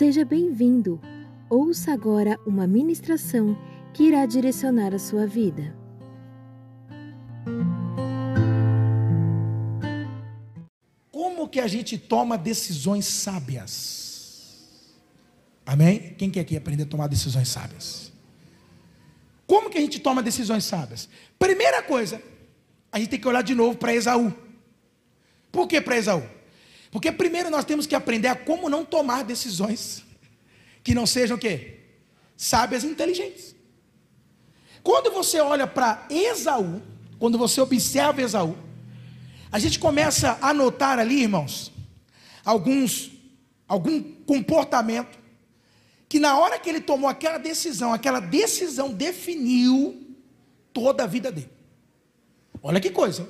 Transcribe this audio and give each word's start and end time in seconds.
Seja 0.00 0.24
bem-vindo. 0.24 0.98
Ouça 1.50 1.92
agora 1.92 2.40
uma 2.46 2.66
ministração 2.66 3.54
que 3.92 4.04
irá 4.04 4.24
direcionar 4.24 4.94
a 4.94 4.98
sua 4.98 5.26
vida. 5.26 5.76
Como 11.12 11.46
que 11.50 11.60
a 11.60 11.66
gente 11.66 11.98
toma 11.98 12.38
decisões 12.38 13.04
sábias? 13.04 14.96
Amém? 15.66 16.14
Quem 16.16 16.30
quer 16.30 16.40
aqui 16.40 16.56
aprender 16.56 16.84
a 16.84 16.86
tomar 16.86 17.06
decisões 17.06 17.48
sábias? 17.48 18.10
Como 19.46 19.68
que 19.68 19.76
a 19.76 19.82
gente 19.82 20.00
toma 20.00 20.22
decisões 20.22 20.64
sábias? 20.64 21.10
Primeira 21.38 21.82
coisa, 21.82 22.22
a 22.90 22.98
gente 22.98 23.10
tem 23.10 23.20
que 23.20 23.28
olhar 23.28 23.42
de 23.42 23.54
novo 23.54 23.76
para 23.76 23.94
Esaú. 23.94 24.32
Por 25.52 25.68
que 25.68 25.78
para 25.78 25.98
Esaú? 25.98 26.39
Porque 26.90 27.12
primeiro 27.12 27.50
nós 27.50 27.64
temos 27.64 27.86
que 27.86 27.94
aprender 27.94 28.28
a 28.28 28.34
como 28.34 28.68
não 28.68 28.84
tomar 28.84 29.24
decisões 29.24 30.04
que 30.82 30.94
não 30.94 31.06
sejam 31.06 31.36
o 31.36 31.40
quê? 31.40 31.78
Sábias 32.36 32.82
e 32.82 32.86
inteligentes. 32.86 33.54
Quando 34.82 35.10
você 35.10 35.40
olha 35.40 35.66
para 35.66 36.06
Esaú, 36.10 36.82
quando 37.18 37.36
você 37.38 37.60
observa 37.60 38.22
Esaú, 38.22 38.56
a 39.52 39.58
gente 39.58 39.78
começa 39.78 40.38
a 40.40 40.54
notar 40.54 40.98
ali, 40.98 41.22
irmãos, 41.22 41.70
alguns 42.44 43.12
algum 43.70 44.02
comportamento 44.02 45.16
que 46.08 46.18
na 46.18 46.36
hora 46.36 46.58
que 46.58 46.68
ele 46.68 46.80
tomou 46.80 47.08
aquela 47.08 47.38
decisão, 47.38 47.92
aquela 47.92 48.18
decisão 48.18 48.92
definiu 48.92 50.16
toda 50.72 51.04
a 51.04 51.06
vida 51.06 51.30
dele. 51.30 51.48
Olha 52.60 52.80
que 52.80 52.90
coisa. 52.90 53.28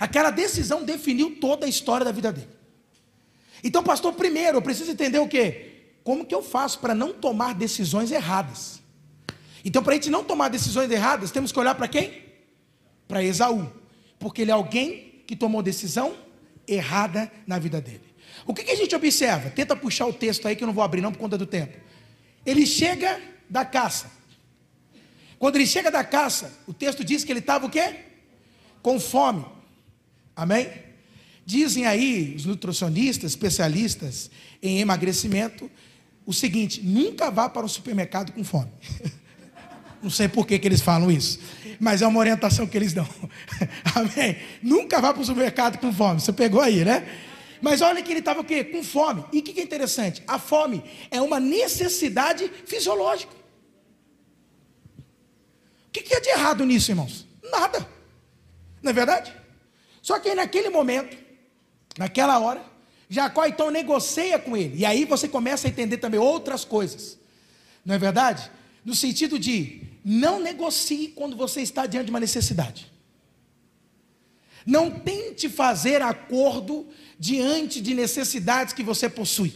Aquela 0.00 0.30
decisão 0.30 0.82
definiu 0.82 1.36
toda 1.38 1.66
a 1.66 1.68
história 1.68 2.06
da 2.06 2.10
vida 2.10 2.32
dele. 2.32 2.48
Então, 3.62 3.82
pastor, 3.82 4.14
primeiro 4.14 4.56
eu 4.56 4.62
preciso 4.62 4.90
entender 4.90 5.18
o 5.18 5.28
quê? 5.28 5.66
Como 6.02 6.24
que 6.24 6.34
eu 6.34 6.42
faço 6.42 6.78
para 6.78 6.94
não 6.94 7.12
tomar 7.12 7.54
decisões 7.54 8.10
erradas? 8.10 8.80
Então, 9.62 9.82
para 9.82 9.92
a 9.92 9.96
gente 9.96 10.08
não 10.08 10.24
tomar 10.24 10.48
decisões 10.48 10.90
erradas, 10.90 11.30
temos 11.30 11.52
que 11.52 11.58
olhar 11.58 11.74
para 11.74 11.86
quem? 11.86 12.24
Para 13.06 13.22
Esaú. 13.22 13.70
Porque 14.18 14.40
ele 14.40 14.50
é 14.50 14.54
alguém 14.54 15.22
que 15.26 15.36
tomou 15.36 15.62
decisão 15.62 16.16
errada 16.66 17.30
na 17.46 17.58
vida 17.58 17.78
dele. 17.78 18.14
O 18.46 18.54
que, 18.54 18.64
que 18.64 18.70
a 18.70 18.76
gente 18.76 18.96
observa? 18.96 19.50
Tenta 19.50 19.76
puxar 19.76 20.06
o 20.06 20.14
texto 20.14 20.48
aí 20.48 20.56
que 20.56 20.64
eu 20.64 20.66
não 20.66 20.72
vou 20.72 20.82
abrir 20.82 21.02
não 21.02 21.12
por 21.12 21.18
conta 21.18 21.36
do 21.36 21.44
tempo. 21.44 21.76
Ele 22.46 22.64
chega 22.64 23.20
da 23.50 23.66
caça. 23.66 24.10
Quando 25.38 25.56
ele 25.56 25.66
chega 25.66 25.90
da 25.90 26.02
caça, 26.02 26.52
o 26.66 26.72
texto 26.72 27.04
diz 27.04 27.22
que 27.22 27.30
ele 27.30 27.40
estava 27.40 27.66
o 27.66 27.70
quê? 27.70 27.96
Com 28.82 28.98
fome. 28.98 29.44
Amém? 30.34 30.70
Dizem 31.44 31.86
aí 31.86 32.34
os 32.36 32.44
nutricionistas, 32.44 33.32
especialistas 33.32 34.30
em 34.62 34.80
emagrecimento, 34.80 35.70
o 36.24 36.32
seguinte: 36.32 36.80
nunca 36.82 37.30
vá 37.30 37.48
para 37.48 37.66
o 37.66 37.68
supermercado 37.68 38.32
com 38.32 38.44
fome. 38.44 38.70
Não 40.02 40.08
sei 40.10 40.28
por 40.28 40.46
que, 40.46 40.58
que 40.58 40.66
eles 40.66 40.80
falam 40.80 41.10
isso, 41.10 41.38
mas 41.78 42.00
é 42.00 42.06
uma 42.06 42.18
orientação 42.18 42.66
que 42.66 42.76
eles 42.76 42.94
dão. 42.94 43.06
Amém? 43.94 44.36
Nunca 44.62 45.00
vá 45.00 45.12
para 45.12 45.22
o 45.22 45.24
supermercado 45.24 45.78
com 45.78 45.92
fome. 45.92 46.20
Você 46.20 46.32
pegou 46.32 46.60
aí, 46.60 46.84
né? 46.84 47.06
Mas 47.60 47.82
olha 47.82 48.02
que 48.02 48.10
ele 48.10 48.20
estava 48.20 48.40
o 48.40 48.44
quê? 48.44 48.64
Com 48.64 48.82
fome. 48.82 49.24
E 49.32 49.40
o 49.40 49.42
que, 49.42 49.52
que 49.52 49.60
é 49.60 49.62
interessante? 49.62 50.22
A 50.26 50.38
fome 50.38 50.82
é 51.10 51.20
uma 51.20 51.38
necessidade 51.38 52.50
fisiológica. 52.64 53.34
O 55.88 55.92
que, 55.92 56.02
que 56.02 56.14
é 56.14 56.20
de 56.20 56.28
errado 56.30 56.64
nisso, 56.64 56.90
irmãos? 56.90 57.26
Nada. 57.50 57.86
Não 58.82 58.90
é 58.90 58.94
verdade? 58.94 59.34
Só 60.02 60.18
que 60.18 60.34
naquele 60.34 60.70
momento, 60.70 61.16
naquela 61.98 62.38
hora, 62.38 62.64
Jacó 63.08 63.44
então 63.44 63.70
negocia 63.70 64.38
com 64.38 64.56
ele. 64.56 64.78
E 64.78 64.84
aí 64.84 65.04
você 65.04 65.28
começa 65.28 65.66
a 65.66 65.70
entender 65.70 65.98
também 65.98 66.20
outras 66.20 66.64
coisas. 66.64 67.18
Não 67.84 67.94
é 67.94 67.98
verdade? 67.98 68.50
No 68.84 68.94
sentido 68.94 69.38
de 69.38 69.82
não 70.04 70.40
negocie 70.40 71.08
quando 71.08 71.36
você 71.36 71.60
está 71.60 71.86
diante 71.86 72.06
de 72.06 72.10
uma 72.10 72.20
necessidade. 72.20 72.90
Não 74.64 74.90
tente 74.90 75.48
fazer 75.48 76.02
acordo 76.02 76.86
diante 77.18 77.80
de 77.80 77.94
necessidades 77.94 78.72
que 78.72 78.82
você 78.82 79.08
possui. 79.08 79.52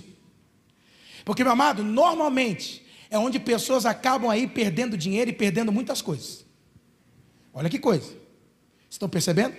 Porque, 1.24 1.42
meu 1.42 1.52
amado, 1.52 1.82
normalmente 1.82 2.84
é 3.08 3.18
onde 3.18 3.38
pessoas 3.38 3.86
acabam 3.86 4.30
aí 4.30 4.46
perdendo 4.46 4.96
dinheiro 4.96 5.30
e 5.30 5.32
perdendo 5.32 5.70
muitas 5.70 6.02
coisas. 6.02 6.44
Olha 7.52 7.70
que 7.70 7.78
coisa. 7.78 8.12
Estão 8.90 9.08
percebendo? 9.08 9.54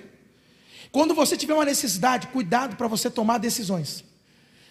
Quando 0.95 1.13
você 1.13 1.35
tiver 1.35 1.53
uma 1.53 1.65
necessidade, 1.65 2.27
cuidado 2.27 2.77
para 2.77 2.87
você 2.87 3.09
tomar 3.09 3.37
decisões. 3.37 4.01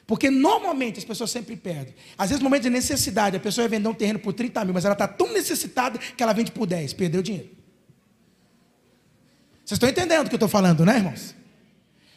Porque 0.06 0.30
normalmente 0.30 0.98
as 0.98 1.04
pessoas 1.04 1.30
sempre 1.30 1.54
perdem. 1.54 1.94
Às 2.16 2.30
vezes, 2.30 2.42
no 2.42 2.48
momento 2.48 2.62
de 2.62 2.70
necessidade, 2.70 3.36
a 3.36 3.40
pessoa 3.40 3.68
vai 3.68 3.76
vender 3.76 3.90
um 3.90 3.92
terreno 3.92 4.18
por 4.18 4.32
30 4.32 4.64
mil, 4.64 4.72
mas 4.72 4.86
ela 4.86 4.94
está 4.94 5.06
tão 5.06 5.30
necessitada 5.30 5.98
que 5.98 6.22
ela 6.22 6.32
vende 6.32 6.50
por 6.50 6.66
10, 6.66 6.94
perdeu 6.94 7.20
dinheiro. 7.20 7.50
Vocês 9.66 9.76
estão 9.76 9.86
entendendo 9.86 10.24
o 10.24 10.30
que 10.30 10.34
eu 10.34 10.38
estou 10.38 10.48
falando, 10.48 10.82
né, 10.82 10.96
irmãos? 10.96 11.34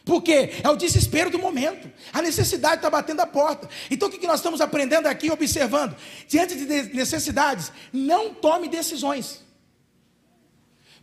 Porque 0.06 0.52
é 0.64 0.70
o 0.70 0.76
desespero 0.76 1.30
do 1.30 1.38
momento. 1.38 1.92
A 2.10 2.22
necessidade 2.22 2.76
está 2.76 2.88
batendo 2.88 3.20
a 3.20 3.26
porta. 3.26 3.68
Então 3.90 4.08
o 4.08 4.10
que 4.10 4.26
nós 4.26 4.40
estamos 4.40 4.62
aprendendo 4.62 5.06
aqui, 5.06 5.30
observando? 5.30 5.94
Diante 6.26 6.56
de 6.56 6.94
necessidades, 6.94 7.70
não 7.92 8.32
tome 8.32 8.68
decisões. 8.68 9.44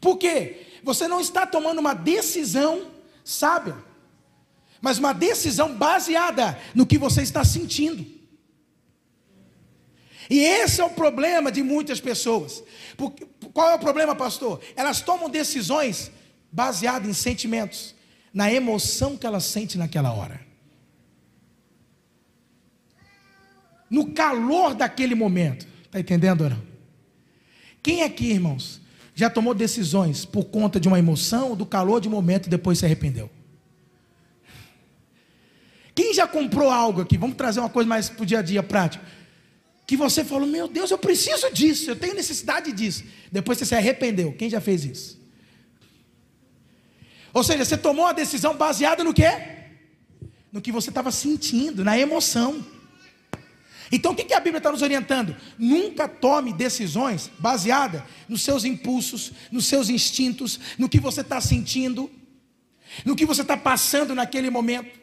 Por 0.01 0.17
quê? 0.17 0.65
Você 0.83 1.07
não 1.07 1.21
está 1.21 1.45
tomando 1.45 1.77
uma 1.77 1.93
decisão 1.93 2.94
sábia, 3.25 3.75
mas 4.79 4.99
uma 4.99 5.11
decisão 5.11 5.75
baseada 5.75 6.57
no 6.75 6.85
que 6.85 6.97
você 6.97 7.23
está 7.23 7.43
sentindo. 7.43 8.05
E 10.29 10.39
esse 10.39 10.79
é 10.79 10.85
o 10.85 10.91
problema 10.91 11.51
de 11.51 11.61
muitas 11.63 11.99
pessoas. 11.99 12.63
Porque, 12.95 13.27
qual 13.51 13.71
é 13.71 13.75
o 13.75 13.79
problema, 13.79 14.15
pastor? 14.15 14.61
Elas 14.75 15.01
tomam 15.01 15.29
decisões 15.29 16.11
baseadas 16.51 17.09
em 17.09 17.13
sentimentos, 17.13 17.95
na 18.33 18.51
emoção 18.51 19.17
que 19.17 19.25
elas 19.25 19.43
sentem 19.43 19.77
naquela 19.77 20.13
hora. 20.13 20.39
No 23.89 24.13
calor 24.13 24.73
daquele 24.73 25.15
momento. 25.15 25.67
Está 25.85 25.99
entendendo, 25.99 26.49
não? 26.49 26.61
Quem 27.81 28.01
aqui, 28.03 28.31
irmãos, 28.31 28.81
já 29.15 29.29
tomou 29.29 29.53
decisões 29.53 30.25
por 30.25 30.45
conta 30.45 30.77
de 30.77 30.89
uma 30.89 30.99
emoção, 30.99 31.55
do 31.55 31.65
calor 31.65 32.01
de 32.01 32.09
um 32.09 32.11
momento 32.11 32.47
e 32.47 32.49
depois 32.49 32.77
se 32.79 32.85
arrependeu? 32.85 33.29
Quem 35.95 36.13
já 36.13 36.27
comprou 36.27 36.69
algo 36.69 37.01
aqui? 37.01 37.17
Vamos 37.17 37.37
trazer 37.37 37.61
uma 37.61 37.69
coisa 37.69 37.87
mais 37.87 38.09
para 38.09 38.21
o 38.21 38.25
dia 38.25 38.39
a 38.39 38.41
dia 38.41 38.61
prático. 38.61 39.03
Que 39.87 39.95
você 39.95 40.25
falou, 40.25 40.45
meu 40.45 40.67
Deus, 40.67 40.91
eu 40.91 40.97
preciso 40.97 41.49
disso, 41.53 41.89
eu 41.89 41.95
tenho 41.95 42.13
necessidade 42.13 42.73
disso. 42.73 43.05
Depois 43.31 43.57
você 43.57 43.65
se 43.65 43.75
arrependeu. 43.75 44.33
Quem 44.33 44.49
já 44.49 44.59
fez 44.59 44.83
isso? 44.83 45.17
Ou 47.33 47.43
seja, 47.43 47.63
você 47.63 47.77
tomou 47.77 48.05
a 48.05 48.11
decisão 48.11 48.57
baseada 48.57 49.03
no 49.03 49.13
quê? 49.13 49.31
No 50.51 50.61
que 50.61 50.71
você 50.71 50.89
estava 50.89 51.11
sentindo, 51.11 51.83
na 51.85 51.97
emoção. 51.97 52.65
Então 53.91 54.13
o 54.13 54.15
que 54.15 54.33
a 54.33 54.39
Bíblia 54.39 54.57
está 54.57 54.71
nos 54.71 54.81
orientando? 54.81 55.35
Nunca 55.57 56.07
tome 56.07 56.53
decisões 56.53 57.29
baseadas 57.37 58.03
nos 58.27 58.41
seus 58.41 58.65
impulsos, 58.65 59.31
nos 59.51 59.65
seus 59.65 59.89
instintos, 59.89 60.59
no 60.77 60.89
que 60.89 60.99
você 60.99 61.21
está 61.21 61.39
sentindo, 61.39 62.09
no 63.03 63.15
que 63.15 63.25
você 63.25 63.41
está 63.41 63.55
passando 63.55 64.15
naquele 64.15 64.49
momento. 64.49 64.99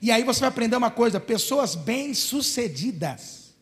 E 0.00 0.10
aí 0.12 0.22
você 0.22 0.40
vai 0.40 0.48
aprender 0.48 0.76
uma 0.76 0.90
coisa: 0.90 1.18
pessoas 1.18 1.74
bem-sucedidas, 1.74 3.54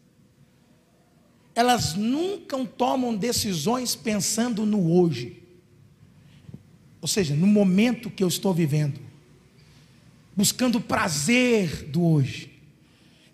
elas 1.54 1.94
nunca 1.94 2.62
tomam 2.64 3.16
decisões 3.16 3.96
pensando 3.96 4.66
no 4.66 4.92
hoje, 4.92 5.42
ou 7.00 7.08
seja, 7.08 7.34
no 7.34 7.46
momento 7.46 8.10
que 8.10 8.22
eu 8.22 8.28
estou 8.28 8.52
vivendo, 8.52 9.00
buscando 10.36 10.76
o 10.76 10.82
prazer 10.82 11.84
do 11.84 12.04
hoje 12.04 12.55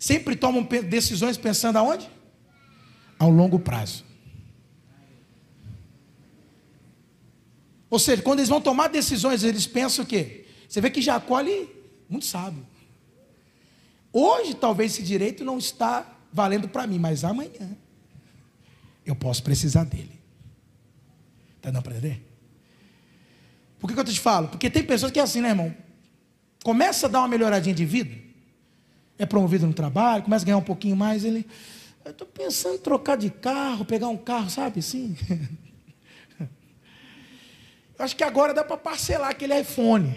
sempre 0.03 0.35
tomam 0.35 0.63
decisões 0.63 1.37
pensando 1.37 1.77
aonde? 1.77 2.09
Ao 3.17 3.29
longo 3.29 3.57
prazo. 3.57 4.03
Ou 7.89 7.97
seja, 7.97 8.21
quando 8.21 8.39
eles 8.39 8.49
vão 8.49 8.59
tomar 8.59 8.89
decisões, 8.89 9.45
eles 9.45 9.65
pensam 9.65 10.03
o 10.03 10.07
quê? 10.07 10.45
Você 10.67 10.81
vê 10.81 10.89
que 10.89 11.01
Jacó 11.01 11.37
ali, 11.37 11.69
muito 12.09 12.25
sábio. 12.25 12.67
Hoje 14.11 14.53
talvez 14.53 14.91
esse 14.91 15.03
direito 15.03 15.45
não 15.45 15.57
está 15.57 16.05
valendo 16.33 16.67
para 16.67 16.85
mim, 16.85 16.99
mas 16.99 17.23
amanhã 17.23 17.77
eu 19.05 19.15
posso 19.15 19.41
precisar 19.41 19.85
dele. 19.85 20.19
Está 21.55 21.71
dando 21.71 21.81
para 21.81 21.93
entender? 21.93 22.21
Por 23.79 23.87
que, 23.87 23.93
que 23.93 23.99
eu 24.01 24.03
te 24.03 24.19
falo? 24.19 24.49
Porque 24.49 24.69
tem 24.69 24.83
pessoas 24.83 25.13
que 25.13 25.19
é 25.19 25.23
assim, 25.23 25.39
né, 25.39 25.49
irmão? 25.49 25.73
Começa 26.61 27.07
a 27.07 27.09
dar 27.09 27.19
uma 27.19 27.29
melhoradinha 27.29 27.73
de 27.73 27.85
vida, 27.85 28.22
é 29.17 29.25
promovido 29.25 29.67
no 29.67 29.73
trabalho, 29.73 30.23
começa 30.23 30.43
a 30.43 30.47
ganhar 30.47 30.57
um 30.57 30.63
pouquinho 30.63 30.95
mais, 30.95 31.23
ele. 31.23 31.47
Eu 32.03 32.11
estou 32.11 32.27
pensando 32.27 32.75
em 32.75 32.79
trocar 32.79 33.15
de 33.15 33.29
carro, 33.29 33.85
pegar 33.85 34.09
um 34.09 34.17
carro, 34.17 34.49
sabe 34.49 34.79
assim? 34.79 35.15
Eu 37.97 38.05
acho 38.05 38.15
que 38.15 38.23
agora 38.23 38.53
dá 38.53 38.63
para 38.63 38.75
parcelar 38.75 39.29
aquele 39.29 39.57
iPhone. 39.57 40.13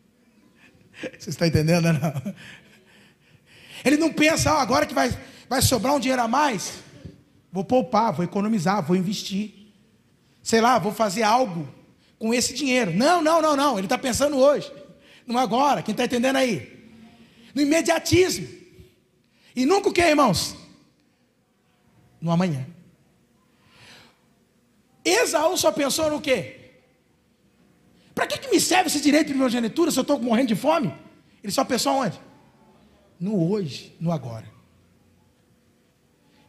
Você 1.18 1.30
está 1.30 1.46
entendendo, 1.46 1.92
não? 1.92 2.34
Ele 3.84 3.96
não 3.96 4.12
pensa, 4.12 4.50
ah, 4.50 4.62
agora 4.62 4.86
que 4.86 4.94
vai, 4.94 5.16
vai 5.48 5.62
sobrar 5.62 5.94
um 5.94 6.00
dinheiro 6.00 6.22
a 6.22 6.28
mais, 6.28 6.80
vou 7.52 7.64
poupar, 7.64 8.12
vou 8.12 8.24
economizar, 8.24 8.82
vou 8.82 8.96
investir. 8.96 9.52
Sei 10.42 10.60
lá, 10.60 10.78
vou 10.78 10.92
fazer 10.92 11.22
algo 11.22 11.68
com 12.18 12.34
esse 12.34 12.54
dinheiro. 12.54 12.92
Não, 12.92 13.22
não, 13.22 13.40
não, 13.40 13.54
não. 13.54 13.78
Ele 13.78 13.86
está 13.86 13.98
pensando 13.98 14.36
hoje, 14.38 14.72
não 15.26 15.38
agora. 15.38 15.82
Quem 15.82 15.92
está 15.92 16.04
entendendo 16.04 16.36
aí? 16.36 16.79
No 17.54 17.62
imediatismo. 17.62 18.48
E 19.54 19.66
nunca 19.66 19.88
o 19.88 19.92
que, 19.92 20.00
irmãos? 20.00 20.56
No 22.20 22.30
amanhã. 22.30 22.66
Esaú 25.04 25.56
só 25.56 25.72
pensou 25.72 26.10
no 26.10 26.20
quê? 26.20 26.56
Para 28.14 28.26
que, 28.26 28.38
que 28.38 28.50
me 28.50 28.60
serve 28.60 28.88
esse 28.88 29.00
direito 29.00 29.28
de 29.28 29.32
primogenitura 29.32 29.90
se 29.90 29.98
eu 29.98 30.02
estou 30.02 30.20
morrendo 30.20 30.48
de 30.48 30.56
fome? 30.56 30.94
Ele 31.42 31.52
só 31.52 31.64
pensou 31.64 31.94
onde? 31.94 32.20
No 33.18 33.50
hoje, 33.50 33.94
no 33.98 34.12
agora. 34.12 34.46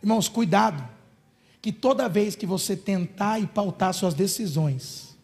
Irmãos, 0.01 0.27
cuidado, 0.27 0.87
que 1.61 1.71
toda 1.71 2.09
vez 2.09 2.35
que 2.35 2.45
você 2.45 2.75
tentar 2.75 3.39
e 3.39 3.47
pautar 3.47 3.93
suas 3.93 4.13
decisões, 4.13 5.15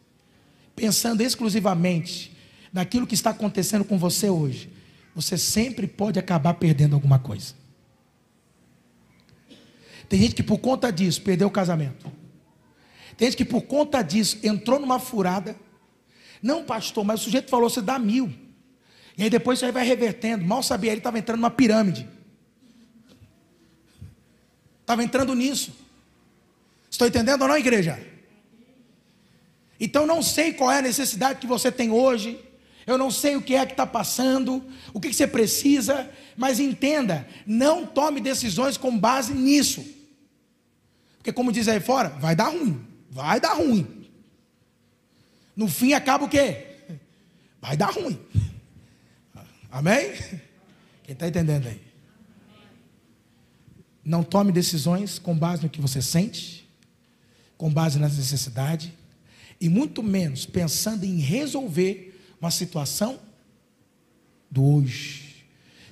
pensando 0.76 1.22
exclusivamente 1.22 2.32
naquilo 2.72 3.08
que 3.08 3.16
está 3.16 3.32
acontecendo 3.32 3.84
com 3.84 3.98
você 3.98 4.30
hoje, 4.30 4.70
você 5.18 5.36
sempre 5.36 5.88
pode 5.88 6.20
acabar 6.20 6.54
perdendo 6.54 6.94
alguma 6.94 7.18
coisa. 7.18 7.56
Tem 10.08 10.20
gente 10.22 10.36
que 10.36 10.44
por 10.44 10.60
conta 10.60 10.92
disso 10.92 11.24
perdeu 11.24 11.48
o 11.48 11.52
casamento. 11.52 12.12
Tem 13.18 13.28
gente 13.28 13.38
que 13.38 13.44
por 13.44 13.64
conta 13.64 14.04
disso 14.04 14.38
entrou 14.44 14.80
numa 14.80 15.00
furada. 15.00 15.56
Não, 16.40 16.64
pastor, 16.64 17.04
mas 17.04 17.22
o 17.22 17.24
sujeito 17.24 17.50
falou: 17.50 17.68
você 17.68 17.82
dá 17.82 17.98
mil. 17.98 18.32
E 19.18 19.24
aí 19.24 19.30
depois 19.30 19.64
aí 19.64 19.72
vai 19.72 19.84
revertendo. 19.84 20.46
Mal 20.46 20.62
sabia, 20.62 20.92
ele 20.92 21.00
estava 21.00 21.18
entrando 21.18 21.40
numa 21.40 21.50
pirâmide. 21.50 22.08
Estava 24.82 25.04
entrando 25.04 25.34
nisso. 25.34 25.76
Estou 26.92 27.08
entendendo 27.08 27.42
ou 27.42 27.48
não, 27.48 27.58
igreja? 27.58 28.00
Então 29.80 30.06
não 30.06 30.22
sei 30.22 30.54
qual 30.54 30.72
é 30.72 30.78
a 30.78 30.84
necessidade 30.84 31.40
que 31.40 31.48
você 31.48 31.72
tem 31.72 31.90
hoje. 31.90 32.40
Eu 32.88 32.98
não 32.98 33.12
sei 33.12 33.36
o 33.36 33.42
que 33.42 33.54
é 33.54 33.66
que 33.66 33.74
está 33.74 33.86
passando, 33.86 34.64
o 34.94 35.00
que, 35.02 35.10
que 35.10 35.16
você 35.16 35.28
precisa, 35.28 36.10
mas 36.38 36.58
entenda, 36.58 37.28
não 37.46 37.86
tome 37.86 38.22
decisões 38.22 38.78
com 38.78 38.98
base 38.98 39.34
nisso. 39.34 39.86
Porque 41.18 41.34
como 41.34 41.52
diz 41.52 41.68
aí 41.68 41.82
fora, 41.82 42.08
vai 42.08 42.34
dar 42.34 42.48
ruim. 42.48 42.82
Vai 43.12 43.42
dar 43.42 43.56
ruim. 43.56 44.08
No 45.54 45.68
fim 45.68 45.92
acaba 45.92 46.24
o 46.24 46.30
quê? 46.30 46.66
Vai 47.60 47.76
dar 47.76 47.92
ruim. 47.92 48.18
Amém? 49.70 50.14
Quem 51.04 51.12
está 51.12 51.28
entendendo 51.28 51.68
aí? 51.68 51.82
Não 54.02 54.24
tome 54.24 54.54
decisões 54.54 55.20
com 55.20 55.38
base 55.38 55.62
no 55.62 55.70
que 55.70 55.82
você 55.82 56.02
sente, 56.02 56.66
com 57.58 57.70
base 57.70 58.00
nas 58.00 58.16
necessidades, 58.16 58.90
e 59.60 59.68
muito 59.68 60.02
menos 60.02 60.46
pensando 60.46 61.04
em 61.04 61.18
resolver 61.18 62.07
uma 62.40 62.52
situação 62.52 63.20
do 64.50 64.64
hoje, 64.64 65.46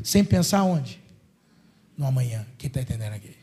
sem 0.03 0.23
pensar 0.23 0.63
onde? 0.63 1.01
No 1.97 2.05
amanhã. 2.05 2.45
Quem 2.57 2.67
está 2.67 2.81
entendendo 2.81 3.13
aqui? 3.13 3.35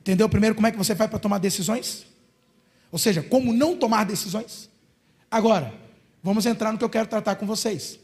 Entendeu 0.00 0.28
primeiro 0.28 0.54
como 0.54 0.66
é 0.66 0.70
que 0.70 0.78
você 0.78 0.94
faz 0.94 1.10
para 1.10 1.18
tomar 1.18 1.38
decisões? 1.38 2.06
Ou 2.90 2.98
seja, 2.98 3.22
como 3.22 3.52
não 3.52 3.76
tomar 3.76 4.04
decisões? 4.04 4.70
Agora, 5.30 5.74
vamos 6.22 6.46
entrar 6.46 6.72
no 6.72 6.78
que 6.78 6.84
eu 6.84 6.90
quero 6.90 7.08
tratar 7.08 7.36
com 7.36 7.46
vocês. 7.46 7.98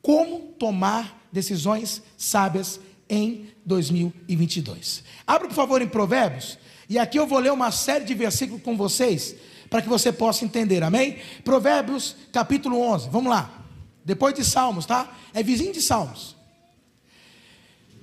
Como 0.00 0.52
tomar 0.52 1.26
decisões 1.32 2.02
sábias 2.16 2.80
em 3.08 3.48
2022. 3.64 5.02
Abra, 5.26 5.48
por 5.48 5.54
favor, 5.54 5.82
em 5.82 5.88
Provérbios, 5.88 6.58
e 6.88 6.98
aqui 6.98 7.18
eu 7.18 7.26
vou 7.26 7.38
ler 7.38 7.52
uma 7.52 7.70
série 7.70 8.04
de 8.04 8.14
versículos 8.14 8.62
com 8.62 8.76
vocês, 8.76 9.34
para 9.74 9.82
que 9.82 9.88
você 9.88 10.12
possa 10.12 10.44
entender, 10.44 10.84
amém? 10.84 11.18
Provérbios, 11.42 12.14
capítulo 12.30 12.80
11, 12.80 13.08
vamos 13.10 13.28
lá. 13.28 13.50
Depois 14.04 14.32
de 14.32 14.44
Salmos, 14.44 14.86
tá? 14.86 15.12
É 15.34 15.42
vizinho 15.42 15.72
de 15.72 15.82
Salmos. 15.82 16.36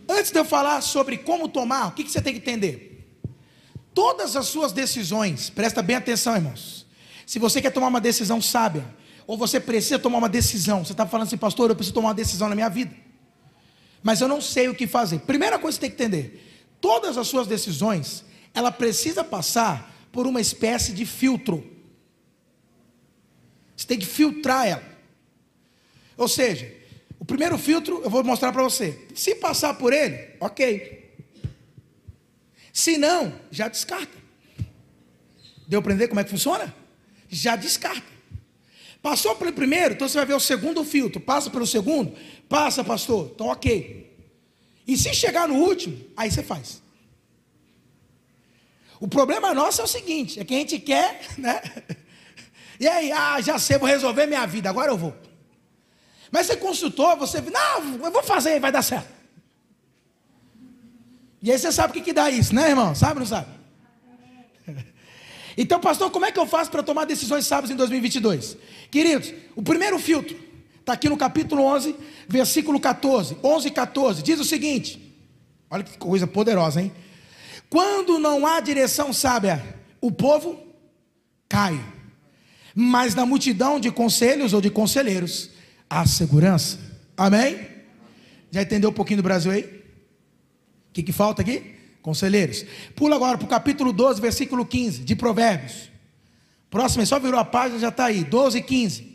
Antes 0.05 0.31
de 0.31 0.37
eu 0.37 0.43
falar 0.43 0.81
sobre 0.81 1.19
como 1.19 1.47
tomar, 1.47 1.87
o 1.87 1.91
que, 1.93 2.03
você 2.03 2.21
tem 2.21 2.33
que 2.33 2.39
entender? 2.39 3.17
Todas 3.93 4.35
as 4.35 4.47
suas 4.47 4.73
decisões, 4.73 5.49
presta 5.49 5.81
bem 5.81 5.95
atenção, 5.95 6.35
irmãos. 6.35 6.85
Se 7.25 7.39
você 7.39 7.61
quer 7.61 7.71
tomar 7.71 7.87
uma 7.87 8.01
decisão 8.01 8.41
sábia, 8.41 8.85
ou 9.25 9.37
você 9.37 9.57
precisa 9.57 9.97
tomar 9.97 10.17
uma 10.17 10.27
decisão, 10.27 10.83
você 10.83 10.91
está 10.91 11.05
falando 11.05 11.27
assim, 11.27 11.37
pastor, 11.37 11.69
eu 11.69 11.75
preciso 11.77 11.93
tomar 11.93 12.09
uma 12.09 12.15
decisão 12.15 12.49
na 12.49 12.55
minha 12.55 12.69
vida, 12.69 12.93
mas 14.03 14.19
eu 14.19 14.27
não 14.27 14.41
sei 14.41 14.67
o 14.67 14.75
que 14.75 14.87
fazer. 14.87 15.19
Primeira 15.19 15.57
coisa 15.57 15.79
que 15.79 15.85
você 15.85 15.89
tem 15.89 15.95
que 15.95 16.03
entender: 16.03 16.65
todas 16.81 17.17
as 17.17 17.29
suas 17.29 17.47
decisões, 17.47 18.25
ela 18.53 18.73
precisa 18.73 19.23
passar 19.23 19.90
por 20.11 20.27
uma 20.27 20.41
espécie 20.41 20.91
de 20.93 21.05
filtro. 21.05 21.65
Você 23.75 23.87
tem 23.87 23.97
que 23.97 24.05
filtrar 24.05 24.67
ela. 24.67 24.83
Ou 26.17 26.27
seja, 26.27 26.71
o 27.19 27.25
primeiro 27.25 27.57
filtro 27.57 28.01
eu 28.03 28.09
vou 28.09 28.23
mostrar 28.23 28.51
para 28.51 28.63
você. 28.63 29.07
Se 29.15 29.35
passar 29.35 29.75
por 29.75 29.93
ele, 29.93 30.35
ok. 30.39 31.15
Se 32.73 32.97
não, 32.97 33.33
já 33.49 33.67
descarta. 33.67 34.17
Deu 35.67 35.81
para 35.81 35.93
entender 35.93 36.07
como 36.07 36.19
é 36.19 36.23
que 36.23 36.29
funciona? 36.29 36.73
Já 37.29 37.55
descarta. 37.55 38.11
Passou 39.01 39.35
pelo 39.35 39.51
primeiro, 39.51 39.95
então 39.95 40.07
você 40.07 40.17
vai 40.17 40.27
ver 40.27 40.35
o 40.35 40.39
segundo 40.39 40.83
filtro. 40.83 41.19
Passa 41.19 41.49
pelo 41.49 41.65
segundo? 41.65 42.13
Passa, 42.47 42.83
pastor. 42.83 43.31
Então, 43.33 43.47
ok. 43.47 44.15
E 44.87 44.97
se 44.97 45.13
chegar 45.13 45.47
no 45.47 45.55
último, 45.55 45.97
aí 46.15 46.29
você 46.29 46.43
faz. 46.43 46.81
O 49.01 49.07
problema 49.07 49.51
nosso 49.53 49.81
é 49.81 49.83
o 49.83 49.87
seguinte: 49.87 50.39
é 50.39 50.45
que 50.45 50.53
a 50.53 50.57
gente 50.59 50.79
quer, 50.79 51.21
né? 51.37 51.59
E 52.79 52.87
aí, 52.87 53.11
ah, 53.11 53.41
já 53.41 53.59
sei, 53.59 53.77
vou 53.77 53.87
resolver 53.87 54.25
minha 54.25 54.45
vida, 54.45 54.69
agora 54.69 54.91
eu 54.91 54.97
vou. 54.97 55.13
Mas 56.31 56.47
você 56.47 56.55
consultou, 56.55 57.15
você, 57.17 57.41
não, 57.41 58.05
eu 58.05 58.11
vou 58.11 58.23
fazer, 58.23 58.59
vai 58.59 58.71
dar 58.71 58.81
certo. 58.81 59.09
E 61.43 61.51
aí 61.51 61.59
você 61.59 61.71
sabe 61.71 61.91
o 61.91 61.93
que, 61.93 62.01
que 62.01 62.13
dá 62.13 62.29
isso, 62.29 62.55
né, 62.55 62.69
irmão? 62.69 62.95
Sabe 62.95 63.13
ou 63.13 63.19
não 63.19 63.25
sabe? 63.25 63.47
Então, 65.57 65.79
pastor, 65.81 66.09
como 66.09 66.25
é 66.25 66.31
que 66.31 66.39
eu 66.39 66.47
faço 66.47 66.71
para 66.71 66.81
tomar 66.81 67.05
decisões 67.05 67.45
sábias 67.45 67.69
em 67.69 67.75
2022? 67.75 68.57
Queridos, 68.89 69.33
o 69.55 69.61
primeiro 69.61 69.99
filtro 69.99 70.35
está 70.79 70.93
aqui 70.93 71.09
no 71.09 71.17
capítulo 71.17 71.63
11, 71.63 71.93
versículo 72.27 72.79
14. 72.79 73.37
11 73.43 73.67
e 73.67 73.71
14. 73.71 74.23
Diz 74.23 74.39
o 74.39 74.45
seguinte: 74.45 75.13
olha 75.69 75.83
que 75.83 75.97
coisa 75.97 76.25
poderosa, 76.25 76.81
hein? 76.81 76.91
Quando 77.71 78.19
não 78.19 78.45
há 78.45 78.59
direção 78.59 79.13
sábia, 79.13 79.63
o 80.01 80.11
povo 80.11 80.61
cai. 81.47 81.79
Mas 82.75 83.15
na 83.15 83.25
multidão 83.25 83.79
de 83.79 83.89
conselhos 83.89 84.51
ou 84.51 84.59
de 84.59 84.69
conselheiros, 84.69 85.51
há 85.89 86.05
segurança. 86.05 86.77
Amém? 87.15 87.65
Já 88.51 88.61
entendeu 88.61 88.89
um 88.89 88.93
pouquinho 88.93 89.21
do 89.21 89.23
Brasil 89.23 89.53
aí? 89.53 89.61
O 89.61 90.91
que, 90.91 91.01
que 91.01 91.13
falta 91.13 91.41
aqui? 91.41 91.75
Conselheiros. 92.01 92.65
Pula 92.93 93.15
agora 93.15 93.37
para 93.37 93.45
o 93.45 93.49
capítulo 93.49 93.93
12, 93.93 94.19
versículo 94.19 94.65
15, 94.65 95.05
de 95.05 95.15
Provérbios. 95.15 95.89
Próximo, 96.69 97.05
só 97.05 97.21
virou 97.21 97.39
a 97.39 97.45
página, 97.45 97.79
já 97.79 97.87
está 97.87 98.03
aí. 98.05 98.25
12 98.25 98.57
e 98.57 98.61
15. 98.61 99.10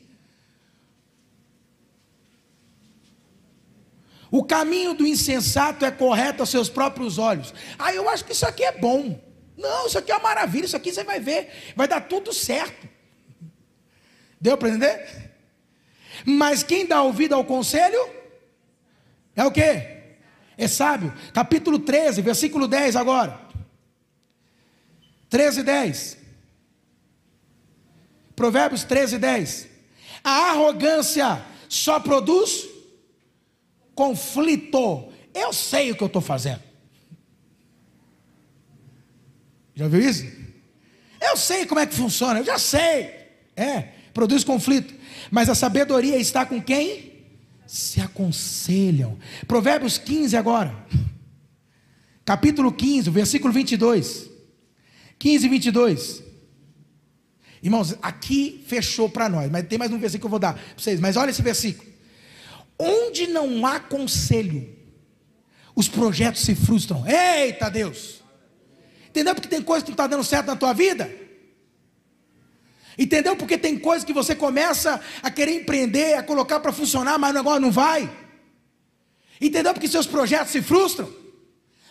O 4.30 4.44
caminho 4.44 4.94
do 4.94 5.06
insensato 5.06 5.84
é 5.84 5.90
correto 5.90 6.42
aos 6.42 6.50
seus 6.50 6.68
próprios 6.68 7.18
olhos. 7.18 7.54
Ah, 7.78 7.94
eu 7.94 8.08
acho 8.08 8.24
que 8.24 8.32
isso 8.32 8.46
aqui 8.46 8.64
é 8.64 8.72
bom. 8.72 9.20
Não, 9.56 9.86
isso 9.86 9.98
aqui 9.98 10.10
é 10.10 10.14
uma 10.14 10.22
maravilha, 10.22 10.66
isso 10.66 10.76
aqui 10.76 10.92
você 10.92 11.04
vai 11.04 11.18
ver, 11.18 11.72
vai 11.74 11.88
dar 11.88 12.00
tudo 12.00 12.32
certo. 12.32 12.88
Deu 14.40 14.56
para 14.56 14.68
entender? 14.68 15.32
Mas 16.24 16.62
quem 16.62 16.86
dá 16.86 17.02
ouvido 17.02 17.34
ao 17.34 17.44
conselho 17.44 17.98
é 19.34 19.44
o 19.44 19.50
quê? 19.50 19.96
é 20.56 20.66
sábio. 20.66 21.12
Capítulo 21.32 21.78
13, 21.78 22.22
versículo 22.22 22.66
10 22.66 22.96
agora. 22.96 23.38
13, 25.28 25.62
10. 25.62 26.18
Provérbios 28.34 28.84
13, 28.84 29.18
10. 29.18 29.68
A 30.24 30.50
arrogância 30.50 31.44
só 31.68 32.00
produz 32.00 32.66
conflito. 33.96 35.12
Eu 35.34 35.52
sei 35.52 35.90
o 35.90 35.96
que 35.96 36.02
eu 36.04 36.06
estou 36.06 36.22
fazendo. 36.22 36.62
Já 39.74 39.88
viu 39.88 40.00
isso? 40.00 40.24
Eu 41.20 41.36
sei 41.36 41.66
como 41.66 41.80
é 41.80 41.86
que 41.86 41.94
funciona, 41.94 42.38
eu 42.38 42.44
já 42.44 42.60
sei. 42.60 43.10
É, 43.56 43.88
produz 44.14 44.44
conflito. 44.44 44.94
Mas 45.32 45.48
a 45.48 45.54
sabedoria 45.56 46.16
está 46.16 46.46
com 46.46 46.62
quem? 46.62 47.16
se 47.66 48.00
aconselham. 48.00 49.18
Provérbios 49.46 49.98
15 49.98 50.36
agora. 50.36 50.74
Capítulo 52.24 52.72
15, 52.72 53.10
versículo 53.10 53.52
22. 53.52 54.30
15 55.18 55.46
e 55.46 55.48
22. 55.48 56.22
Irmãos, 57.62 57.96
aqui 58.00 58.64
fechou 58.66 59.08
para 59.08 59.28
nós, 59.28 59.50
mas 59.50 59.66
tem 59.66 59.78
mais 59.78 59.90
um 59.90 59.98
versículo 59.98 60.20
que 60.20 60.26
eu 60.26 60.30
vou 60.30 60.38
dar 60.38 60.54
para 60.54 60.62
vocês. 60.76 61.00
Mas 61.00 61.16
olha 61.16 61.30
esse 61.30 61.42
versículo. 61.42 61.90
Onde 62.78 63.26
não 63.26 63.66
há 63.66 63.80
conselho, 63.80 64.76
os 65.74 65.88
projetos 65.88 66.42
se 66.42 66.54
frustram. 66.54 67.04
Eita 67.06 67.68
Deus! 67.68 68.22
Entendeu 69.08 69.34
porque 69.34 69.48
tem 69.48 69.62
coisa 69.62 69.84
que 69.84 69.90
não 69.90 69.94
está 69.94 70.06
dando 70.06 70.24
certo 70.24 70.46
na 70.46 70.56
tua 70.56 70.72
vida? 70.72 71.10
Entendeu 72.98 73.36
porque 73.36 73.58
tem 73.58 73.78
coisa 73.78 74.04
que 74.04 74.12
você 74.12 74.34
começa 74.34 75.00
a 75.22 75.30
querer 75.30 75.52
empreender, 75.52 76.14
a 76.14 76.22
colocar 76.22 76.60
para 76.60 76.72
funcionar, 76.72 77.18
mas 77.18 77.30
o 77.30 77.34
negócio 77.34 77.60
não 77.60 77.70
vai? 77.70 78.10
Entendeu 79.40 79.72
porque 79.72 79.88
seus 79.88 80.06
projetos 80.06 80.50
se 80.52 80.62
frustram? 80.62 81.10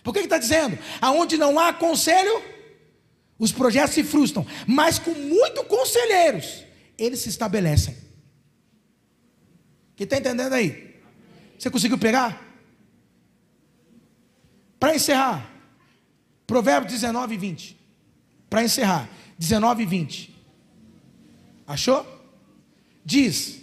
Por 0.03 0.13
que 0.13 0.19
está 0.19 0.37
dizendo? 0.37 0.77
Aonde 1.01 1.37
não 1.37 1.59
há 1.59 1.73
conselho, 1.73 2.41
os 3.37 3.51
projetos 3.51 3.93
se 3.93 4.03
frustram, 4.03 4.45
mas 4.67 4.97
com 4.99 5.11
muito 5.11 5.63
conselheiros, 5.65 6.63
eles 6.97 7.19
se 7.19 7.29
estabelecem. 7.29 8.04
Quem 9.95 10.03
está 10.03 10.17
entendendo 10.17 10.53
aí? 10.53 10.95
Você 11.57 11.69
conseguiu 11.69 11.97
pegar? 11.97 12.41
Para 14.79 14.95
encerrar, 14.95 15.49
Provérbios 16.45 16.93
19 16.93 17.35
e 17.35 17.37
20. 17.37 17.77
Para 18.49 18.63
encerrar, 18.63 19.09
19 19.37 19.83
e 19.83 19.85
20. 19.85 20.35
Achou? 21.65 22.05
Diz: 23.03 23.61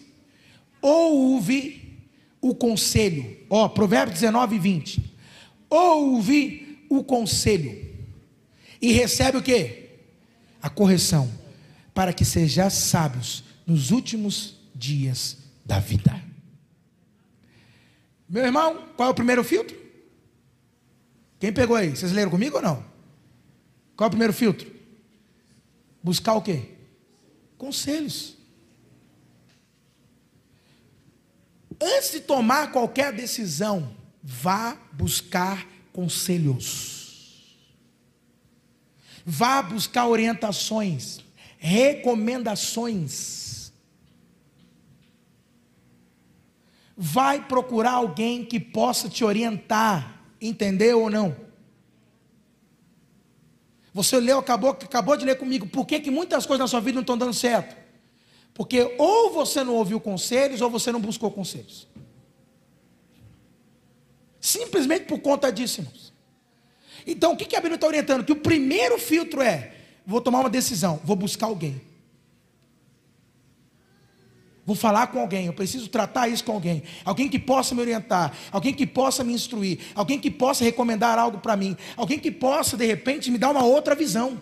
ouve 0.81 2.01
o 2.41 2.55
conselho. 2.55 3.39
Ó, 3.49 3.69
Provérbios 3.69 4.19
19 4.19 4.57
e 4.57 4.59
20. 4.59 5.15
Ouve 5.69 6.85
o 6.89 7.05
conselho. 7.05 7.91
E 8.81 8.93
recebe 8.93 9.39
o 9.39 9.43
que? 9.43 9.91
A 10.61 10.69
correção. 10.69 11.31
Para 11.95 12.13
que 12.13 12.25
sejais 12.25 12.73
sábios 12.73 13.45
nos 13.67 13.91
últimos 13.91 14.57
dias 14.75 15.42
da 15.65 15.79
vida. 15.79 16.23
Meu 18.29 18.45
irmão, 18.45 18.89
qual 18.97 19.09
é 19.09 19.13
o 19.13 19.15
primeiro 19.15 19.45
filtro? 19.45 19.77
Quem 21.39 21.53
pegou 21.53 21.77
aí? 21.77 21.91
Vocês 21.91 22.13
leram 22.13 22.31
comigo 22.31 22.57
ou 22.57 22.63
não? 22.63 22.85
Qual 23.97 24.07
é 24.07 24.09
o 24.09 24.11
primeiro 24.11 24.33
filtro? 24.33 24.71
Buscar 26.03 26.35
o 26.35 26.43
quê? 26.43 26.71
Conselhos. 27.59 28.37
Antes 31.81 32.13
de 32.13 32.21
tomar 32.21 32.71
qualquer 32.71 33.13
decisão, 33.13 33.95
vá 34.23 34.77
buscar 34.93 35.67
conselhos. 35.93 37.59
Vá 39.27 39.61
buscar 39.63 40.07
orientações, 40.07 41.19
recomendações. 41.59 43.52
Vai 47.05 47.45
procurar 47.49 47.95
alguém 47.95 48.45
que 48.45 48.61
possa 48.61 49.09
te 49.09 49.25
orientar, 49.25 50.23
entendeu 50.41 51.01
ou 51.01 51.11
não? 51.11 51.37
Você 53.93 54.21
leu, 54.21 54.39
acabou, 54.39 54.71
acabou 54.71 55.17
de 55.17 55.25
ler 55.25 55.37
comigo, 55.37 55.67
por 55.67 55.85
que, 55.85 55.99
que 55.99 56.13
muitas 56.13 56.47
coisas 56.47 56.61
na 56.61 56.69
sua 56.69 56.79
vida 56.79 56.95
não 56.95 57.01
estão 57.01 57.19
dando 57.19 57.35
certo? 57.35 57.77
Porque 58.55 58.95
ou 59.01 59.33
você 59.33 59.65
não 59.65 59.75
ouviu 59.75 59.99
conselhos, 59.99 60.61
ou 60.61 60.71
você 60.71 60.93
não 60.93 61.01
buscou 61.01 61.29
conselhos. 61.29 61.89
Simplesmente 64.41 65.07
por 65.07 65.19
conta 65.19 65.51
disso, 65.51 65.81
irmãos. 65.81 66.13
Então, 67.05 67.33
o 67.33 67.37
que, 67.37 67.47
que 67.47 67.57
a 67.57 67.61
Bíblia 67.61 67.75
está 67.75 67.89
orientando? 67.89 68.25
Que 68.25 68.31
o 68.31 68.37
primeiro 68.37 68.97
filtro 68.97 69.43
é: 69.43 69.75
vou 70.07 70.21
tomar 70.21 70.39
uma 70.39 70.51
decisão, 70.51 71.01
vou 71.03 71.17
buscar 71.17 71.47
alguém. 71.47 71.81
Vou 74.65 74.77
falar 74.77 75.09
com 75.09 75.19
alguém, 75.19 75.47
eu 75.47 75.53
preciso 75.53 75.89
tratar 75.89 76.29
isso 76.29 76.45
com 76.45 76.53
alguém. 76.53 76.85
Alguém 77.05 77.29
que 77.29 77.39
possa 77.39 77.75
me 77.75 77.81
orientar, 77.81 78.33
alguém 78.53 78.73
que 78.73 78.87
possa 78.87 79.25
me 79.25 79.33
instruir, 79.33 79.81
alguém 79.95 80.21
que 80.21 80.31
possa 80.31 80.63
recomendar 80.63 81.19
algo 81.19 81.39
para 81.39 81.57
mim, 81.57 81.77
alguém 81.97 82.19
que 82.19 82.31
possa, 82.31 82.77
de 82.77 82.87
repente, 82.87 83.31
me 83.31 83.39
dar 83.39 83.51
uma 83.51 83.65
outra 83.65 83.95
visão. 83.95 84.41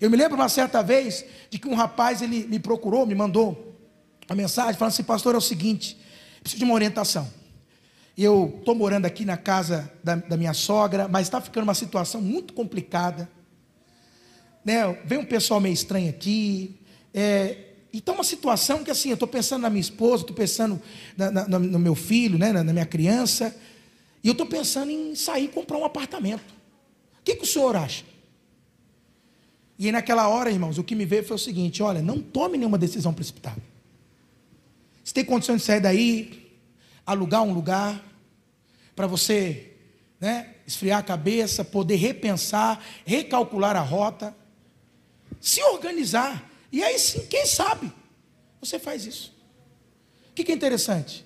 Eu 0.00 0.10
me 0.10 0.16
lembro 0.16 0.34
uma 0.34 0.48
certa 0.48 0.82
vez 0.82 1.24
de 1.48 1.58
que 1.58 1.68
um 1.68 1.74
rapaz 1.74 2.22
ele 2.22 2.44
me 2.46 2.58
procurou, 2.58 3.06
me 3.06 3.14
mandou 3.14 3.76
uma 4.28 4.34
mensagem 4.34 4.74
falando 4.74 4.92
assim: 4.92 5.04
Pastor, 5.04 5.34
é 5.34 5.38
o 5.38 5.40
seguinte, 5.40 5.96
preciso 6.40 6.58
de 6.58 6.64
uma 6.64 6.74
orientação. 6.74 7.30
Eu 8.18 8.56
estou 8.58 8.74
morando 8.74 9.06
aqui 9.06 9.24
na 9.24 9.36
casa 9.36 9.90
da, 10.02 10.16
da 10.16 10.36
minha 10.36 10.54
sogra, 10.54 11.06
mas 11.06 11.26
está 11.26 11.40
ficando 11.40 11.64
uma 11.64 11.74
situação 11.74 12.20
muito 12.20 12.52
complicada. 12.52 13.28
Né? 14.64 14.92
Vem 15.04 15.18
um 15.18 15.24
pessoal 15.24 15.60
meio 15.60 15.72
estranho 15.72 16.10
aqui. 16.10 16.80
É, 17.12 17.63
e 17.94 17.98
está 17.98 18.10
uma 18.10 18.24
situação 18.24 18.82
que 18.82 18.90
assim, 18.90 19.10
eu 19.10 19.14
estou 19.14 19.28
pensando 19.28 19.62
na 19.62 19.70
minha 19.70 19.80
esposa, 19.80 20.24
estou 20.24 20.34
pensando 20.34 20.82
na, 21.16 21.30
na, 21.30 21.58
no 21.60 21.78
meu 21.78 21.94
filho, 21.94 22.36
né, 22.36 22.52
na, 22.52 22.64
na 22.64 22.72
minha 22.72 22.84
criança. 22.84 23.54
E 24.20 24.26
eu 24.26 24.32
estou 24.32 24.48
pensando 24.48 24.90
em 24.90 25.14
sair 25.14 25.44
e 25.44 25.48
comprar 25.48 25.78
um 25.78 25.84
apartamento. 25.84 26.52
O 27.20 27.22
que, 27.22 27.36
que 27.36 27.44
o 27.44 27.46
senhor 27.46 27.76
acha? 27.76 28.04
E 29.78 29.86
aí, 29.86 29.92
naquela 29.92 30.26
hora, 30.26 30.50
irmãos, 30.50 30.76
o 30.76 30.82
que 30.82 30.92
me 30.96 31.06
veio 31.06 31.24
foi 31.24 31.36
o 31.36 31.38
seguinte: 31.38 31.84
olha, 31.84 32.02
não 32.02 32.20
tome 32.20 32.58
nenhuma 32.58 32.76
decisão 32.76 33.14
precipitada. 33.14 33.62
Se 35.04 35.14
tem 35.14 35.24
condições 35.24 35.60
de 35.60 35.66
sair 35.66 35.80
daí, 35.80 36.50
alugar 37.06 37.44
um 37.44 37.54
lugar, 37.54 38.04
para 38.96 39.06
você 39.06 39.70
né, 40.18 40.54
esfriar 40.66 40.98
a 40.98 41.02
cabeça, 41.04 41.64
poder 41.64 41.94
repensar, 41.94 42.84
recalcular 43.06 43.76
a 43.76 43.82
rota, 43.82 44.34
se 45.40 45.62
organizar. 45.62 46.53
E 46.74 46.82
aí 46.82 46.98
sim, 46.98 47.24
quem 47.26 47.46
sabe, 47.46 47.92
você 48.60 48.80
faz 48.80 49.06
isso. 49.06 49.32
O 50.30 50.34
que 50.34 50.50
é 50.50 50.54
interessante? 50.54 51.24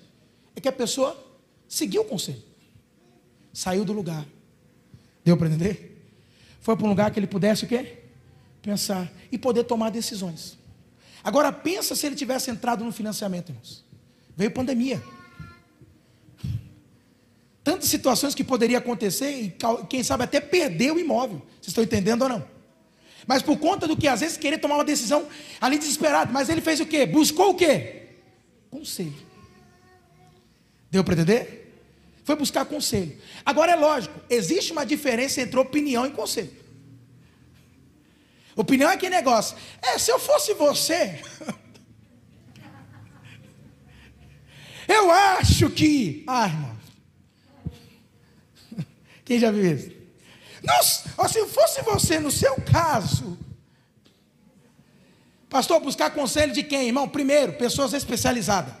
É 0.55 0.61
que 0.61 0.67
a 0.67 0.71
pessoa 0.71 1.17
seguiu 1.67 2.03
o 2.03 2.05
conselho, 2.05 2.43
saiu 3.51 3.83
do 3.83 3.91
lugar. 3.91 4.27
Deu 5.25 5.35
para 5.35 5.47
entender? 5.47 6.07
Foi 6.61 6.77
para 6.77 6.85
um 6.85 6.89
lugar 6.89 7.09
que 7.09 7.19
ele 7.19 7.25
pudesse 7.25 7.65
o 7.65 7.67
quê? 7.67 7.97
pensar 8.61 9.11
e 9.31 9.39
poder 9.39 9.63
tomar 9.63 9.89
decisões. 9.89 10.55
Agora 11.23 11.51
pensa 11.51 11.95
se 11.95 12.05
ele 12.05 12.15
tivesse 12.15 12.51
entrado 12.51 12.83
no 12.83 12.91
financiamento, 12.91 13.49
irmãos. 13.49 13.83
Veio 14.37 14.51
pandemia. 14.51 15.01
Tantas 17.63 17.89
situações 17.89 18.35
que 18.35 18.43
poderia 18.43 18.77
acontecer 18.77 19.31
e 19.31 19.55
quem 19.89 20.03
sabe 20.03 20.25
até 20.25 20.39
perder 20.39 20.91
o 20.93 20.99
imóvel. 20.99 21.41
Vocês 21.53 21.69
estão 21.69 21.83
entendendo 21.83 22.21
ou 22.21 22.29
não? 22.29 22.58
Mas 23.29 23.43
por 23.43 23.59
conta 23.59 23.87
do 23.87 23.95
que 23.95 24.07
às 24.07 24.21
vezes 24.21 24.37
querer 24.37 24.57
tomar 24.57 24.73
uma 24.73 24.83
decisão 24.83 25.29
ali 25.61 25.77
desesperado, 25.77 26.33
mas 26.33 26.49
ele 26.49 26.61
fez 26.61 26.79
o 26.79 26.85
quê? 26.87 27.05
Buscou 27.05 27.51
o 27.51 27.53
quê? 27.53 28.07
Conselho. 28.71 29.13
Deu 30.89 31.03
para 31.03 31.13
entender? 31.13 31.79
Foi 32.23 32.35
buscar 32.35 32.65
conselho. 32.65 33.15
Agora 33.45 33.73
é 33.73 33.75
lógico, 33.75 34.19
existe 34.31 34.71
uma 34.71 34.83
diferença 34.83 35.41
entre 35.41 35.59
opinião 35.59 36.07
e 36.07 36.09
conselho. 36.09 36.51
Opinião 38.55 38.89
é 38.89 38.97
que 38.97 39.07
negócio. 39.11 39.55
É, 39.79 39.99
se 39.99 40.11
eu 40.11 40.17
fosse 40.17 40.55
você. 40.55 41.21
eu 44.89 45.11
acho 45.11 45.69
que. 45.69 46.23
Ah, 46.25 46.47
irmão. 46.47 46.77
Quem 49.23 49.37
já 49.37 49.51
viu 49.51 49.71
isso? 49.71 49.98
Nossa, 50.63 51.09
se 51.29 51.45
fosse 51.47 51.81
você, 51.81 52.19
no 52.19 52.31
seu 52.31 52.55
caso. 52.61 53.37
Pastor, 55.49 55.79
buscar 55.79 56.11
conselho 56.11 56.53
de 56.53 56.63
quem, 56.63 56.87
irmão? 56.87 57.07
Primeiro, 57.07 57.53
pessoas 57.53 57.93
especializadas. 57.93 58.73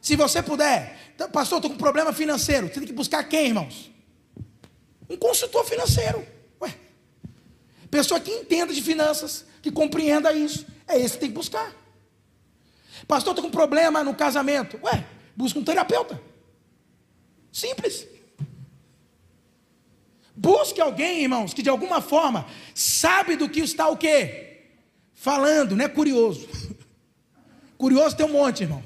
Se 0.00 0.16
você 0.16 0.42
puder, 0.42 1.12
então, 1.14 1.30
pastor, 1.30 1.58
estou 1.58 1.70
com 1.70 1.76
problema 1.76 2.12
financeiro. 2.12 2.68
Você 2.68 2.74
tem 2.74 2.86
que 2.86 2.92
buscar 2.92 3.24
quem, 3.24 3.46
irmãos? 3.46 3.90
Um 5.08 5.16
consultor 5.16 5.64
financeiro. 5.64 6.34
Pessoa 7.94 8.18
que 8.18 8.28
entenda 8.28 8.74
de 8.74 8.82
finanças, 8.82 9.46
que 9.62 9.70
compreenda 9.70 10.32
isso. 10.32 10.66
É 10.88 10.98
esse 10.98 11.14
que 11.14 11.20
tem 11.20 11.28
que 11.28 11.36
buscar. 11.36 11.72
Pastor, 13.06 13.30
estou 13.30 13.44
com 13.44 13.56
problema 13.56 14.02
no 14.02 14.16
casamento. 14.16 14.80
Ué, 14.82 15.06
busca 15.36 15.60
um 15.60 15.64
terapeuta. 15.64 16.20
Simples. 17.52 18.08
Busque 20.36 20.80
alguém, 20.80 21.22
irmãos, 21.22 21.54
que 21.54 21.62
de 21.62 21.68
alguma 21.68 22.00
forma 22.00 22.46
sabe 22.74 23.36
do 23.36 23.48
que 23.48 23.60
está 23.60 23.88
o 23.88 23.96
quê? 23.96 24.62
Falando, 25.14 25.76
não 25.76 25.84
é 25.84 25.88
curioso. 25.88 26.48
Curioso 27.78 28.16
tem 28.16 28.26
um 28.26 28.32
monte, 28.32 28.62
irmão. 28.62 28.82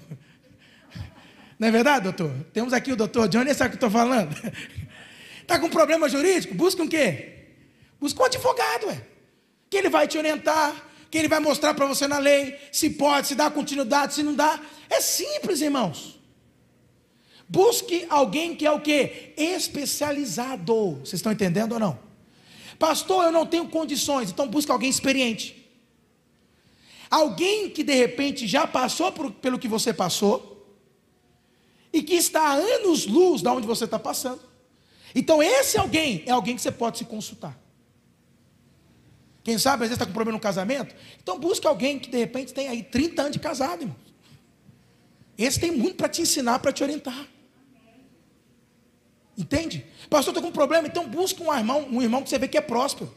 Não 1.58 1.68
é 1.68 1.70
verdade, 1.70 2.04
doutor? 2.04 2.32
Temos 2.52 2.72
aqui 2.72 2.92
o 2.92 2.96
doutor 2.96 3.28
Johnny, 3.28 3.52
sabe 3.54 3.74
o 3.74 3.78
que 3.78 3.84
eu 3.84 3.88
estou 3.88 3.90
falando? 3.90 4.34
Está 5.40 5.58
com 5.60 5.68
problema 5.68 6.08
jurídico? 6.08 6.54
Busca 6.54 6.82
um 6.82 6.88
quê? 6.88 7.46
Busca 8.00 8.22
um 8.22 8.26
advogado, 8.26 8.90
é. 8.90 9.00
Que 9.68 9.76
ele 9.76 9.88
vai 9.88 10.06
te 10.06 10.16
orientar, 10.16 10.74
que 11.10 11.18
ele 11.18 11.28
vai 11.28 11.40
mostrar 11.40 11.74
para 11.74 11.86
você 11.86 12.06
na 12.06 12.18
lei, 12.18 12.56
se 12.70 12.90
pode, 12.90 13.28
se 13.28 13.34
dá 13.34 13.50
continuidade, 13.50 14.14
se 14.14 14.22
não 14.22 14.34
dá. 14.34 14.60
É 14.88 15.00
simples, 15.00 15.60
irmãos. 15.60 16.17
Busque 17.48 18.06
alguém 18.10 18.54
que 18.54 18.66
é 18.66 18.70
o 18.70 18.80
que? 18.80 19.32
Especializado. 19.36 20.96
Vocês 20.96 21.14
estão 21.14 21.32
entendendo 21.32 21.72
ou 21.72 21.80
não? 21.80 21.98
Pastor, 22.78 23.24
eu 23.24 23.32
não 23.32 23.46
tenho 23.46 23.68
condições, 23.68 24.30
então 24.30 24.46
busque 24.46 24.70
alguém 24.70 24.90
experiente. 24.90 25.56
Alguém 27.10 27.70
que 27.70 27.82
de 27.82 27.94
repente 27.94 28.46
já 28.46 28.66
passou 28.66 29.10
por, 29.10 29.32
pelo 29.32 29.58
que 29.58 29.66
você 29.66 29.92
passou, 29.92 30.58
e 31.92 32.02
que 32.02 32.14
está 32.14 32.42
a 32.42 32.52
anos 32.52 33.06
luz 33.06 33.42
da 33.42 33.52
onde 33.52 33.66
você 33.66 33.84
está 33.84 33.98
passando. 33.98 34.40
Então, 35.14 35.42
esse 35.42 35.78
alguém 35.78 36.22
é 36.26 36.30
alguém 36.30 36.54
que 36.54 36.62
você 36.62 36.70
pode 36.70 36.98
se 36.98 37.04
consultar. 37.04 37.58
Quem 39.42 39.56
sabe, 39.58 39.84
às 39.84 39.88
vezes 39.88 39.94
está 39.94 40.04
com 40.04 40.12
problema 40.12 40.36
no 40.36 40.40
casamento. 40.40 40.94
Então, 41.22 41.38
busque 41.38 41.66
alguém 41.66 41.98
que 41.98 42.10
de 42.10 42.18
repente 42.18 42.52
tem 42.52 42.68
aí 42.68 42.82
30 42.82 43.22
anos 43.22 43.32
de 43.32 43.38
casado, 43.38 43.82
irmão. 43.82 43.96
Esse 45.36 45.58
tem 45.58 45.70
muito 45.70 45.96
para 45.96 46.08
te 46.08 46.20
ensinar, 46.20 46.58
para 46.58 46.72
te 46.72 46.82
orientar. 46.82 47.26
Entende? 49.38 49.86
Pastor, 50.10 50.32
estou 50.32 50.42
com 50.42 50.48
um 50.48 50.52
problema, 50.52 50.88
então 50.88 51.08
busque 51.08 51.40
um 51.40 51.54
irmão, 51.54 51.86
um 51.92 52.02
irmão 52.02 52.24
que 52.24 52.28
você 52.28 52.38
vê 52.40 52.48
que 52.48 52.58
é 52.58 52.60
próspero. 52.60 53.14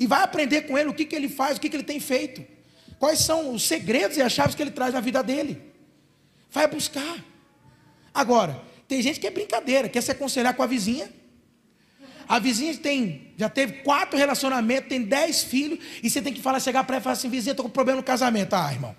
E 0.00 0.06
vai 0.06 0.22
aprender 0.22 0.62
com 0.62 0.78
ele 0.78 0.88
o 0.88 0.94
que, 0.94 1.04
que 1.04 1.14
ele 1.14 1.28
faz, 1.28 1.58
o 1.58 1.60
que, 1.60 1.68
que 1.68 1.76
ele 1.76 1.84
tem 1.84 2.00
feito. 2.00 2.42
Quais 2.98 3.18
são 3.18 3.52
os 3.52 3.62
segredos 3.62 4.16
e 4.16 4.22
as 4.22 4.32
chaves 4.32 4.54
que 4.54 4.62
ele 4.62 4.70
traz 4.70 4.94
na 4.94 5.00
vida 5.00 5.22
dele. 5.22 5.60
Vai 6.50 6.66
buscar. 6.66 7.22
Agora, 8.14 8.62
tem 8.88 9.02
gente 9.02 9.20
que 9.20 9.26
é 9.26 9.30
brincadeira, 9.30 9.90
quer 9.90 10.02
se 10.02 10.10
aconselhar 10.10 10.54
com 10.54 10.62
a 10.62 10.66
vizinha. 10.66 11.12
A 12.26 12.38
vizinha 12.38 12.74
tem, 12.74 13.34
já 13.36 13.50
teve 13.50 13.82
quatro 13.82 14.18
relacionamentos, 14.18 14.88
tem 14.88 15.02
dez 15.02 15.44
filhos, 15.44 15.78
e 16.02 16.08
você 16.08 16.22
tem 16.22 16.32
que 16.32 16.40
falar, 16.40 16.60
chegar 16.60 16.82
para 16.84 16.96
ela 16.96 17.02
e 17.02 17.04
falar 17.04 17.12
assim, 17.12 17.28
vizinha, 17.28 17.52
estou 17.52 17.64
com 17.64 17.70
problema 17.70 17.98
no 17.98 18.02
casamento. 18.02 18.54
Ah, 18.54 18.72
irmão. 18.72 18.96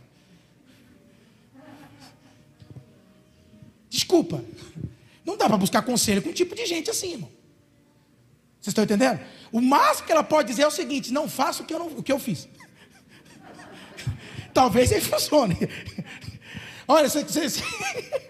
Desculpa. 3.89 4.43
Não 5.27 5.35
dá 5.35 5.45
para 5.45 5.57
buscar 5.57 5.81
conselho 5.81 6.21
com 6.21 6.29
um 6.29 6.33
tipo 6.33 6.55
de 6.55 6.65
gente 6.65 6.89
assim, 6.89 7.11
irmão. 7.11 7.29
Vocês 8.61 8.71
estão 8.71 8.85
entendendo? 8.85 9.19
O 9.51 9.59
máximo 9.59 10.05
que 10.07 10.11
ela 10.13 10.23
pode 10.23 10.47
dizer 10.47 10.61
é 10.61 10.67
o 10.67 10.71
seguinte: 10.71 11.11
não 11.11 11.27
faça 11.27 11.61
o 11.61 11.65
que 11.65 11.73
eu, 11.73 11.79
não, 11.79 11.87
o 11.87 12.01
que 12.01 12.13
eu 12.13 12.17
fiz. 12.17 12.47
Talvez 14.53 14.89
ele 14.89 15.01
funcione. 15.01 15.57
Olha, 16.87 17.09
você, 17.09 17.25
você, 17.25 17.61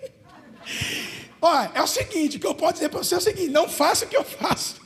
Olha, 1.39 1.71
é 1.75 1.83
o 1.83 1.87
seguinte: 1.87 2.37
o 2.37 2.39
que 2.39 2.47
eu 2.47 2.55
posso 2.55 2.73
dizer 2.73 2.89
para 2.89 3.03
você 3.03 3.13
é 3.13 3.17
o 3.19 3.21
seguinte: 3.21 3.51
não 3.51 3.69
faça 3.69 4.05
o 4.05 4.07
que 4.07 4.17
eu 4.17 4.23
faço. 4.23 4.81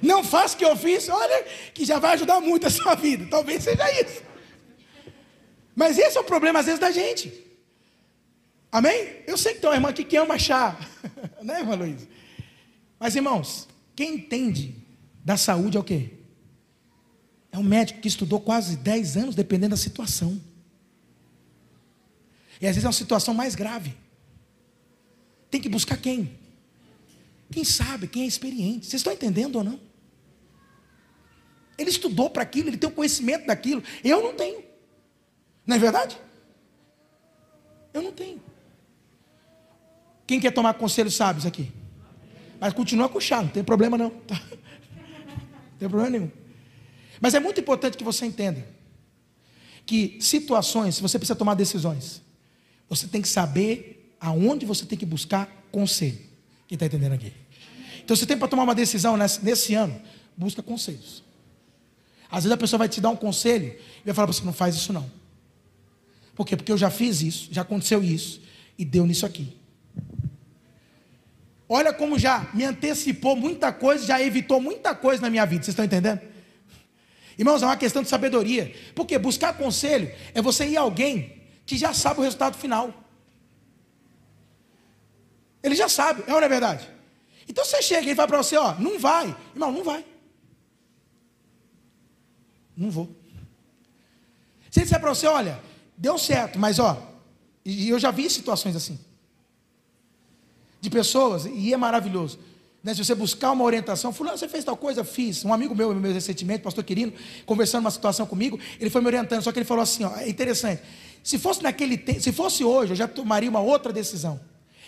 Não 0.00 0.22
faça 0.22 0.54
o 0.54 0.58
que 0.58 0.64
eu 0.64 0.76
fiz, 0.76 1.08
olha, 1.08 1.44
que 1.74 1.84
já 1.84 1.98
vai 1.98 2.14
ajudar 2.14 2.40
muito 2.40 2.66
a 2.66 2.70
sua 2.70 2.94
vida. 2.94 3.26
Talvez 3.28 3.62
seja 3.64 3.90
isso. 4.00 4.22
Mas 5.74 5.98
esse 5.98 6.16
é 6.16 6.20
o 6.20 6.24
problema, 6.24 6.60
às 6.60 6.66
vezes, 6.66 6.80
da 6.80 6.90
gente. 6.92 7.51
Amém? 8.72 9.22
Eu 9.26 9.36
sei 9.36 9.52
que 9.52 9.60
tem 9.60 9.68
uma 9.68 9.76
irmã 9.76 9.90
aqui 9.90 10.02
que 10.02 10.16
ama 10.16 10.38
chá. 10.38 10.78
né, 11.44 11.60
irmã 11.60 11.74
Luiz? 11.74 12.08
Mas, 12.98 13.14
irmãos, 13.14 13.68
quem 13.94 14.14
entende 14.14 14.74
da 15.22 15.36
saúde 15.36 15.76
é 15.76 15.80
o 15.80 15.84
quê? 15.84 16.14
É 17.52 17.58
um 17.58 17.62
médico 17.62 18.00
que 18.00 18.08
estudou 18.08 18.40
quase 18.40 18.76
10 18.78 19.16
anos, 19.18 19.34
dependendo 19.34 19.72
da 19.72 19.76
situação. 19.76 20.40
E 22.58 22.66
às 22.66 22.74
vezes 22.74 22.84
é 22.84 22.86
uma 22.86 22.94
situação 22.94 23.34
mais 23.34 23.54
grave. 23.54 23.94
Tem 25.50 25.60
que 25.60 25.68
buscar 25.68 25.98
quem? 25.98 26.38
Quem 27.50 27.64
sabe, 27.64 28.08
quem 28.08 28.22
é 28.22 28.26
experiente. 28.26 28.86
Vocês 28.86 29.00
estão 29.00 29.12
entendendo 29.12 29.56
ou 29.56 29.64
não? 29.64 29.78
Ele 31.76 31.90
estudou 31.90 32.30
para 32.30 32.42
aquilo, 32.42 32.70
ele 32.70 32.78
tem 32.78 32.88
o 32.88 32.92
conhecimento 32.92 33.46
daquilo. 33.46 33.82
Eu 34.02 34.22
não 34.22 34.34
tenho. 34.34 34.64
Não 35.66 35.76
é 35.76 35.78
verdade? 35.78 36.18
Eu 37.92 38.00
não 38.00 38.12
tenho. 38.12 38.40
Quem 40.32 40.40
quer 40.40 40.50
tomar 40.50 40.72
conselhos 40.72 41.14
sábios 41.14 41.44
aqui? 41.44 41.70
Mas 42.58 42.72
continua 42.72 43.06
com 43.06 43.20
chá, 43.20 43.42
não 43.42 43.50
tem 43.50 43.62
problema 43.62 43.98
não. 43.98 44.08
Tá? 44.08 44.40
Não 44.48 45.78
tem 45.78 45.86
problema 45.90 46.08
nenhum. 46.08 46.30
Mas 47.20 47.34
é 47.34 47.40
muito 47.40 47.60
importante 47.60 47.98
que 47.98 48.02
você 48.02 48.24
entenda 48.24 48.66
que 49.84 50.16
situações, 50.22 50.94
se 50.94 51.02
você 51.02 51.18
precisa 51.18 51.36
tomar 51.36 51.52
decisões, 51.52 52.22
você 52.88 53.06
tem 53.06 53.20
que 53.20 53.28
saber 53.28 54.16
aonde 54.18 54.64
você 54.64 54.86
tem 54.86 54.96
que 54.96 55.04
buscar 55.04 55.66
conselho. 55.70 56.18
Quem 56.66 56.76
está 56.76 56.86
entendendo 56.86 57.12
aqui? 57.12 57.34
Então, 58.02 58.16
se 58.16 58.24
tem 58.24 58.38
para 58.38 58.48
tomar 58.48 58.62
uma 58.62 58.74
decisão 58.74 59.18
nesse, 59.18 59.44
nesse, 59.44 59.74
ano, 59.74 60.00
busca 60.34 60.62
conselhos. 60.62 61.22
Às 62.30 62.44
vezes 62.44 62.52
a 62.52 62.56
pessoa 62.56 62.78
vai 62.78 62.88
te 62.88 63.02
dar 63.02 63.10
um 63.10 63.16
conselho 63.16 63.66
e 64.00 64.06
vai 64.06 64.14
falar 64.14 64.28
para 64.28 64.34
você: 64.34 64.44
não 64.46 64.54
faz 64.54 64.76
isso 64.76 64.94
não. 64.94 65.10
Por 66.34 66.46
quê? 66.46 66.56
Porque 66.56 66.72
eu 66.72 66.78
já 66.78 66.88
fiz 66.88 67.20
isso, 67.20 67.48
já 67.52 67.60
aconteceu 67.60 68.02
isso, 68.02 68.40
e 68.78 68.84
deu 68.86 69.04
nisso 69.04 69.26
aqui. 69.26 69.60
Olha 71.74 71.90
como 71.90 72.18
já 72.18 72.50
me 72.52 72.64
antecipou 72.64 73.34
muita 73.34 73.72
coisa, 73.72 74.04
já 74.04 74.20
evitou 74.20 74.60
muita 74.60 74.94
coisa 74.94 75.22
na 75.22 75.30
minha 75.30 75.46
vida. 75.46 75.64
Vocês 75.64 75.72
estão 75.72 75.86
entendendo? 75.86 76.20
Irmãos, 77.38 77.62
é 77.62 77.64
uma 77.64 77.78
questão 77.78 78.02
de 78.02 78.10
sabedoria. 78.10 78.76
Porque 78.94 79.18
buscar 79.18 79.56
conselho 79.56 80.12
é 80.34 80.42
você 80.42 80.66
ir 80.66 80.76
a 80.76 80.82
alguém 80.82 81.42
que 81.64 81.78
já 81.78 81.94
sabe 81.94 82.20
o 82.20 82.22
resultado 82.22 82.58
final. 82.58 82.92
Ele 85.62 85.74
já 85.74 85.88
sabe, 85.88 86.22
é 86.26 86.34
ou 86.34 86.40
não 86.40 86.46
é 86.46 86.48
verdade? 86.50 86.86
Então 87.48 87.64
você 87.64 87.80
chega 87.80 88.02
e 88.02 88.08
ele 88.08 88.16
fala 88.16 88.28
para 88.28 88.42
você, 88.42 88.54
ó, 88.54 88.74
não 88.74 88.98
vai. 88.98 89.34
Irmão, 89.54 89.72
não 89.72 89.82
vai. 89.82 90.04
Não 92.76 92.90
vou. 92.90 93.06
Se 94.70 94.80
ele 94.80 94.84
disser 94.84 95.00
para 95.00 95.08
você, 95.08 95.26
olha, 95.26 95.58
deu 95.96 96.18
certo, 96.18 96.58
mas 96.58 96.78
ó, 96.78 97.02
e 97.64 97.88
eu 97.88 97.98
já 97.98 98.10
vi 98.10 98.28
situações 98.28 98.76
assim 98.76 99.00
de 100.82 100.90
pessoas, 100.90 101.46
e 101.46 101.72
é 101.72 101.76
maravilhoso. 101.76 102.40
Né? 102.82 102.92
Se 102.92 103.04
você 103.04 103.14
buscar 103.14 103.52
uma 103.52 103.62
orientação, 103.62 104.12
fulano, 104.12 104.36
você 104.36 104.48
fez 104.48 104.64
tal 104.64 104.76
coisa? 104.76 105.04
Fiz. 105.04 105.44
Um 105.44 105.54
amigo 105.54 105.76
meu, 105.76 105.94
meu 105.94 106.12
recentemente, 106.12 106.64
pastor 106.64 106.82
Quirino, 106.82 107.12
conversando 107.46 107.82
uma 107.82 107.90
situação 107.92 108.26
comigo, 108.26 108.58
ele 108.80 108.90
foi 108.90 109.00
me 109.00 109.06
orientando, 109.06 109.40
só 109.42 109.52
que 109.52 109.60
ele 109.60 109.64
falou 109.64 109.84
assim, 109.84 110.02
ó, 110.02 110.16
é 110.16 110.28
interessante. 110.28 110.82
Se 111.22 111.38
fosse 111.38 111.62
naquele 111.62 112.20
se 112.20 112.32
fosse 112.32 112.64
hoje, 112.64 112.92
eu 112.92 112.96
já 112.96 113.06
tomaria 113.06 113.48
uma 113.48 113.60
outra 113.60 113.92
decisão. 113.92 114.40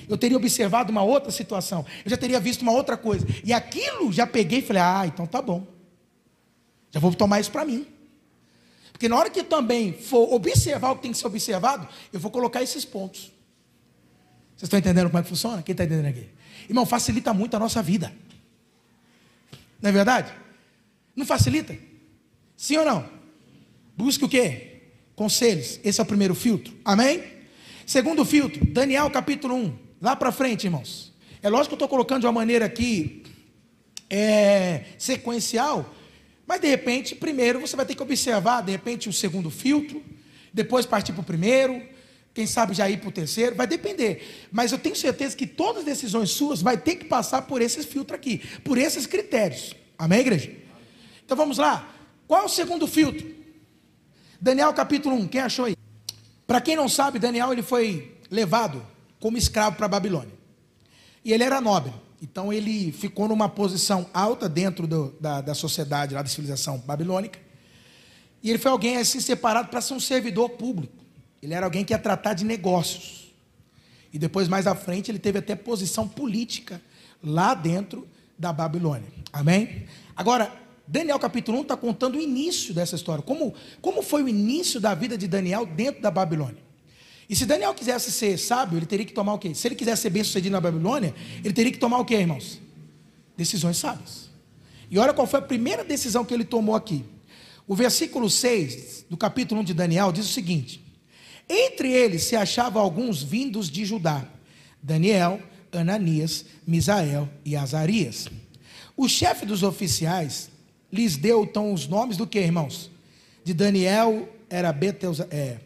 Eu 0.09 0.19
teria 0.19 0.37
observado 0.37 0.91
uma 0.91 1.05
outra 1.05 1.31
situação. 1.31 1.87
Eu 2.05 2.11
já 2.11 2.17
teria 2.17 2.41
visto 2.41 2.63
uma 2.63 2.73
outra 2.73 2.97
coisa. 2.97 3.25
E 3.45 3.53
aquilo 3.53 4.13
já 4.13 4.27
peguei 4.27 4.59
e 4.59 4.63
falei: 4.63 4.83
"Ah, 4.83 5.05
então 5.07 5.29
tá 5.29 5.41
bom. 5.41 5.65
Já 6.91 6.99
vou 6.99 7.15
tomar 7.15 7.39
isso 7.39 7.53
para 7.53 7.65
mim". 7.65 7.87
Porque 8.91 9.09
na 9.09 9.17
hora 9.17 9.31
que 9.31 9.39
eu 9.39 9.45
também 9.45 9.93
for 9.93 10.35
observar 10.35 10.91
o 10.91 10.97
que 10.97 11.03
tem 11.03 11.13
que 11.13 11.19
ser 11.19 11.29
observado, 11.29 11.87
eu 12.13 12.19
vou 12.19 12.33
colocar 12.33 12.65
esses 12.65 12.85
pontos. 12.85 13.31
Vocês 14.57 14.63
estão 14.65 14.79
entendendo 14.79 15.07
como 15.07 15.19
é 15.19 15.23
que 15.23 15.29
funciona? 15.29 15.63
Quem 15.63 15.73
está 15.73 15.85
entendendo 15.85 16.07
aqui? 16.07 16.29
Irmão, 16.69 16.87
facilita 16.87 17.35
muito 17.35 17.57
a 17.57 17.59
nossa 17.59 17.83
vida. 17.83 18.13
Não 19.81 19.91
é 19.91 19.93
verdade? 19.93 20.33
Não 21.15 21.27
facilita? 21.27 21.77
Sim 22.57 22.79
ou 22.79 22.85
não? 22.85 23.09
Busque 23.97 24.25
o 24.25 24.29
quê? 24.29 24.83
Conselhos. 25.15 25.79
Esse 25.85 26.01
é 26.01 26.03
o 26.03 26.07
primeiro 26.07 26.35
filtro. 26.35 26.75
Amém? 26.85 27.23
Segundo 27.87 28.25
filtro, 28.25 28.65
Daniel 28.65 29.11
capítulo 29.11 29.55
1. 29.55 29.79
Lá 30.01 30.17
para 30.17 30.33
frente, 30.33 30.65
irmãos. 30.65 31.13
É 31.43 31.49
lógico 31.49 31.69
que 31.69 31.75
eu 31.75 31.77
estou 31.77 31.89
colocando 31.89 32.21
de 32.21 32.27
uma 32.27 32.33
maneira 32.33 32.65
aqui 32.65 33.23
é, 34.09 34.85
sequencial, 34.99 35.95
mas 36.47 36.61
de 36.61 36.69
repente, 36.69 37.15
primeiro 37.15 37.61
você 37.61 37.77
vai 37.77 37.85
ter 37.85 37.95
que 37.95 38.03
observar, 38.03 38.63
de 38.63 38.73
repente, 38.73 39.09
o 39.09 39.13
segundo 39.13 39.51
filtro, 39.51 40.03
depois 40.53 40.87
partir 40.87 41.13
para 41.13 41.23
o 41.23 41.25
primeiro, 41.25 41.83
quem 42.35 42.49
sabe 42.49 42.75
já 42.75 42.91
ir 42.91 42.99
para 42.99 43.09
o 43.09 43.13
terceiro, 43.13 43.55
vai 43.55 43.67
depender. 43.67 44.49
Mas 44.51 44.73
eu 44.73 44.79
tenho 44.79 44.97
certeza 44.97 45.37
que 45.37 45.47
todas 45.47 45.79
as 45.79 45.85
decisões 45.85 46.31
suas 46.31 46.61
vai 46.61 46.77
ter 46.77 46.97
que 46.97 47.05
passar 47.05 47.43
por 47.43 47.63
esses 47.63 47.87
filtros 47.87 48.19
aqui, 48.19 48.39
por 48.65 48.77
esses 48.77 49.07
critérios. 49.07 49.77
Amém, 49.97 50.19
igreja? 50.19 50.51
Então 51.25 51.37
vamos 51.37 51.59
lá. 51.59 51.89
Qual 52.27 52.43
é 52.43 52.45
o 52.45 52.49
segundo 52.49 52.89
filtro? 52.89 53.33
Daniel 54.41 54.75
capítulo 54.75 55.15
1, 55.15 55.29
quem 55.29 55.41
achou 55.41 55.67
aí? 55.67 55.77
Para 56.45 56.61
quem 56.61 56.75
não 56.75 56.89
sabe, 56.89 57.21
Daniel 57.21 57.53
ele 57.53 57.63
foi 57.63 58.19
levado 58.29 58.85
como 59.21 59.39
escravo 59.39 59.77
para 59.77 59.87
a 59.87 59.89
Babilônia. 59.89 60.35
E 61.25 61.33
ele 61.33 61.45
era 61.45 61.61
nobre. 61.61 61.93
Então 62.21 62.53
ele 62.53 62.91
ficou 62.91 63.29
numa 63.29 63.49
posição 63.49 64.09
alta 64.13 64.49
dentro 64.49 64.87
do, 64.89 65.15
da, 65.21 65.41
da 65.41 65.55
sociedade, 65.55 66.15
lá 66.15 66.23
da 66.23 66.29
civilização 66.29 66.79
babilônica. 66.79 67.39
E 68.43 68.51
ele 68.51 68.59
foi 68.59 68.73
alguém 68.73 68.97
assim 68.97 69.21
separado 69.21 69.69
para 69.69 69.81
ser 69.81 69.95
um 69.95 70.01
servidor 70.01 70.51
público. 70.51 71.04
Ele 71.45 71.53
era 71.53 71.67
alguém 71.67 71.85
que 71.85 71.93
ia 71.93 71.99
tratar 71.99 72.33
de 72.33 72.43
negócios. 72.43 73.31
E 74.11 74.19
depois, 74.19 74.49
mais 74.49 74.67
à 74.67 74.75
frente, 74.75 75.11
ele 75.11 75.19
teve 75.19 75.39
até 75.39 75.55
posição 75.55 76.09
política 76.09 76.81
lá 77.23 77.53
dentro 77.53 78.09
da 78.39 78.51
Babilônia. 78.51 79.09
Amém? 79.31 79.85
Agora, 80.17 80.51
Daniel 80.87 81.19
capítulo 81.19 81.59
1 81.59 81.63
está 81.63 81.77
contando 81.77 82.17
o 82.17 82.21
início 82.21 82.73
dessa 82.73 82.97
história. 82.97 83.23
Como, 83.23 83.53
como 83.83 84.03
foi 84.03 84.23
o 84.23 84.29
início 84.29 84.81
da 84.81 84.95
vida 84.95 85.19
de 85.19 85.29
Daniel 85.29 85.67
dentro 85.67 86.01
da 86.01 86.11
Babilônia? 86.11 86.63
E 87.29 87.37
se 87.37 87.45
Daniel 87.45 87.75
quisesse 87.75 88.11
ser 88.11 88.39
sábio, 88.39 88.79
ele 88.79 88.87
teria 88.87 89.05
que 89.05 89.13
tomar 89.13 89.35
o 89.35 89.39
quê? 89.39 89.55
Se 89.55 89.69
ele 89.69 89.75
quisesse 89.75 90.01
ser 90.01 90.11
bem 90.11 90.25
sucedido 90.25 90.53
na 90.53 90.61
Babilônia, 90.63 91.15
ele 91.45 91.53
teria 91.53 91.73
que 91.73 91.79
tomar 91.79 91.99
o 91.99 92.07
quê, 92.07 92.15
irmãos? 92.15 92.59
Decisões 93.37 93.77
sábias. 93.77 94.31
E 94.91 94.99
olha 94.99 95.13
qual 95.13 95.27
foi 95.27 95.41
a 95.41 95.43
primeira 95.43 95.85
decisão 95.85 96.25
que 96.25 96.33
ele 96.33 96.45
tomou 96.45 96.75
aqui. 96.75 97.05
O 97.67 97.75
versículo 97.75 98.31
6 98.31 99.07
do 99.11 99.17
capítulo 99.17 99.61
1 99.61 99.65
de 99.65 99.75
Daniel 99.75 100.11
diz 100.11 100.25
o 100.25 100.33
seguinte: 100.33 100.84
entre 101.49 101.93
eles 101.93 102.25
se 102.25 102.37
achavam 102.37 102.83
alguns 102.83 103.23
vindos 103.23 103.71
de 103.71 103.85
Judá: 103.85 104.25
Daniel, 104.83 105.41
Ananias, 105.73 106.45
Misael 106.67 107.29
e 107.45 107.57
Azarias. 107.57 108.29
O 108.97 109.09
chefe 109.09 109.45
dos 109.45 109.63
oficiais 109.63 110.51
lhes 110.93 111.17
deu 111.17 111.43
então 111.43 111.73
os 111.73 111.89
nomes 111.89 112.17
do 112.17 112.27
que, 112.27 112.39
irmãos? 112.39 112.91
De 113.43 113.53
Daniel 113.53 114.29
era 114.49 114.73
Betelza, 114.73 115.27
é, 115.31 115.59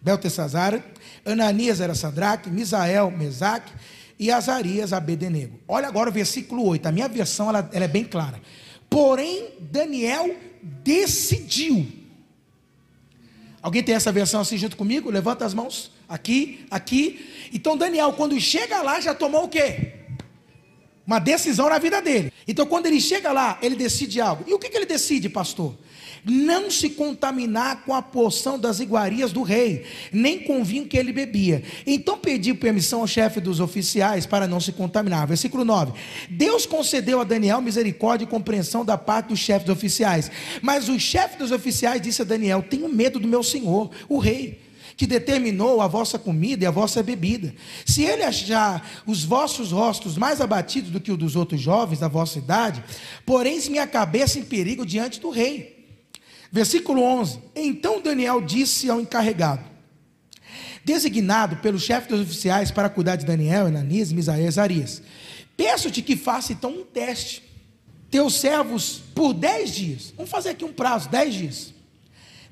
Beltesazar, 0.00 0.82
Ananias 1.24 1.80
era 1.80 1.94
Sadraque, 1.94 2.48
Misael, 2.48 3.10
Mesaque 3.10 3.72
e 4.18 4.30
Azarias, 4.30 4.92
Abedenego. 4.92 5.58
Olha 5.66 5.88
agora 5.88 6.10
o 6.10 6.12
versículo 6.12 6.64
8, 6.64 6.86
a 6.86 6.92
minha 6.92 7.08
versão 7.08 7.48
ela, 7.48 7.68
ela 7.72 7.84
é 7.84 7.88
bem 7.88 8.04
clara. 8.04 8.40
Porém, 8.88 9.48
Daniel 9.60 10.34
decidiu. 10.62 11.97
Alguém 13.62 13.82
tem 13.82 13.94
essa 13.94 14.12
versão 14.12 14.40
assim 14.40 14.56
junto 14.56 14.76
comigo? 14.76 15.10
Levanta 15.10 15.44
as 15.44 15.54
mãos. 15.54 15.90
Aqui, 16.08 16.66
aqui. 16.70 17.48
Então 17.52 17.76
Daniel, 17.76 18.12
quando 18.12 18.38
chega 18.40 18.82
lá, 18.82 19.00
já 19.00 19.14
tomou 19.14 19.44
o 19.44 19.48
quê? 19.48 19.94
Uma 21.08 21.18
decisão 21.18 21.70
na 21.70 21.78
vida 21.78 22.02
dele. 22.02 22.30
Então, 22.46 22.66
quando 22.66 22.84
ele 22.84 23.00
chega 23.00 23.32
lá, 23.32 23.58
ele 23.62 23.74
decide 23.74 24.20
algo. 24.20 24.44
E 24.46 24.52
o 24.52 24.58
que, 24.58 24.68
que 24.68 24.76
ele 24.76 24.84
decide, 24.84 25.30
pastor? 25.30 25.74
Não 26.24 26.70
se 26.70 26.90
contaminar 26.90 27.84
com 27.84 27.94
a 27.94 28.02
porção 28.02 28.58
das 28.58 28.80
iguarias 28.80 29.32
do 29.32 29.42
rei, 29.42 29.84
nem 30.12 30.40
com 30.40 30.60
o 30.60 30.64
vinho 30.64 30.86
que 30.86 30.96
ele 30.96 31.12
bebia. 31.12 31.62
Então 31.86 32.18
pediu 32.18 32.56
permissão 32.56 33.00
ao 33.00 33.06
chefe 33.06 33.40
dos 33.40 33.60
oficiais 33.60 34.26
para 34.26 34.46
não 34.46 34.60
se 34.60 34.72
contaminar. 34.72 35.26
Versículo 35.26 35.64
9: 35.64 35.92
Deus 36.30 36.66
concedeu 36.66 37.20
a 37.20 37.24
Daniel 37.24 37.60
misericórdia 37.60 38.24
e 38.24 38.28
compreensão 38.28 38.84
da 38.84 38.98
parte 38.98 39.28
dos 39.28 39.38
chefes 39.38 39.66
dos 39.66 39.76
oficiais, 39.76 40.30
mas 40.62 40.88
o 40.88 40.98
chefe 40.98 41.38
dos 41.38 41.52
oficiais 41.52 42.00
disse 42.00 42.22
a 42.22 42.24
Daniel: 42.24 42.62
Tenho 42.62 42.88
medo 42.88 43.18
do 43.18 43.28
meu 43.28 43.42
senhor, 43.42 43.90
o 44.08 44.18
rei 44.18 44.68
que 44.98 45.06
determinou 45.06 45.80
a 45.80 45.86
vossa 45.86 46.18
comida 46.18 46.64
e 46.64 46.66
a 46.66 46.72
vossa 46.72 47.04
bebida. 47.04 47.54
Se 47.86 48.02
ele 48.02 48.24
achar 48.24 48.84
os 49.06 49.22
vossos 49.22 49.70
rostos 49.70 50.18
mais 50.18 50.40
abatidos 50.40 50.90
do 50.90 51.00
que 51.00 51.12
o 51.12 51.16
dos 51.16 51.36
outros 51.36 51.60
jovens 51.60 52.00
da 52.00 52.08
vossa 52.08 52.38
idade, 52.38 52.82
porém 53.24 53.60
minha 53.70 53.86
cabeça 53.86 54.40
em 54.40 54.44
perigo 54.44 54.84
diante 54.84 55.20
do 55.20 55.30
rei. 55.30 55.77
Versículo 56.50 57.02
11: 57.02 57.38
Então 57.54 58.00
Daniel 58.00 58.40
disse 58.40 58.88
ao 58.88 59.00
encarregado, 59.00 59.64
designado 60.84 61.56
pelo 61.56 61.78
chefe 61.78 62.08
dos 62.08 62.20
oficiais 62.20 62.70
para 62.70 62.88
cuidar 62.88 63.16
de 63.16 63.26
Daniel, 63.26 63.66
Ananias, 63.66 64.12
Misael 64.12 64.44
e 64.44 64.48
Azarias: 64.48 65.02
Peço-te 65.56 66.02
que 66.02 66.16
faça 66.16 66.52
então 66.52 66.70
um 66.70 66.84
teste. 66.84 67.42
Teus 68.10 68.34
servos 68.34 69.02
por 69.14 69.34
dez 69.34 69.70
dias. 69.74 70.14
Vamos 70.16 70.30
fazer 70.30 70.50
aqui 70.50 70.64
um 70.64 70.72
prazo, 70.72 71.10
dez 71.10 71.34
dias. 71.34 71.74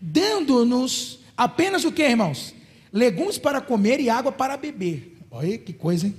Dando-nos 0.00 1.20
apenas 1.34 1.84
o 1.84 1.92
que, 1.92 2.02
irmãos? 2.02 2.54
Legumes 2.92 3.38
para 3.38 3.60
comer 3.60 3.98
e 4.00 4.10
água 4.10 4.30
para 4.30 4.56
beber. 4.56 5.16
Olha 5.30 5.56
que 5.56 5.72
coisa, 5.72 6.06
hein? 6.06 6.14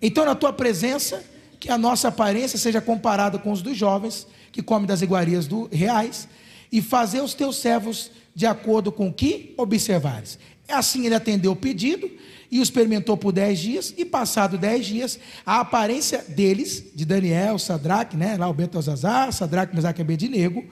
Então, 0.00 0.24
na 0.24 0.34
tua 0.34 0.52
presença, 0.52 1.24
que 1.58 1.70
a 1.70 1.78
nossa 1.78 2.08
aparência 2.08 2.58
seja 2.58 2.80
comparada 2.80 3.38
com 3.38 3.52
os 3.52 3.62
dos 3.62 3.76
jovens, 3.76 4.26
que 4.50 4.62
comem 4.62 4.86
das 4.86 5.00
iguarias 5.00 5.46
do 5.46 5.68
reais, 5.72 6.28
e 6.72 6.80
fazer 6.80 7.20
os 7.20 7.34
teus 7.34 7.56
servos 7.56 8.10
de 8.34 8.46
acordo 8.46 8.90
com 8.90 9.08
o 9.08 9.12
que 9.12 9.54
observares. 9.58 10.38
Assim 10.66 11.04
ele 11.04 11.14
atendeu 11.14 11.52
o 11.52 11.56
pedido 11.56 12.10
e 12.50 12.60
experimentou 12.60 13.16
por 13.16 13.32
dez 13.32 13.58
dias, 13.58 13.94
e 13.96 14.04
passado 14.04 14.58
dez 14.58 14.86
dias, 14.86 15.18
a 15.44 15.60
aparência 15.60 16.18
deles, 16.18 16.84
de 16.94 17.04
Daniel, 17.04 17.58
Sadraque, 17.58 18.16
né, 18.16 18.36
lá 18.36 18.48
o 18.48 18.54
Betosazar, 18.54 19.32
Sadraque, 19.32 19.74
Mesaque 19.74 20.00
e 20.00 20.02
Abednego, 20.02 20.64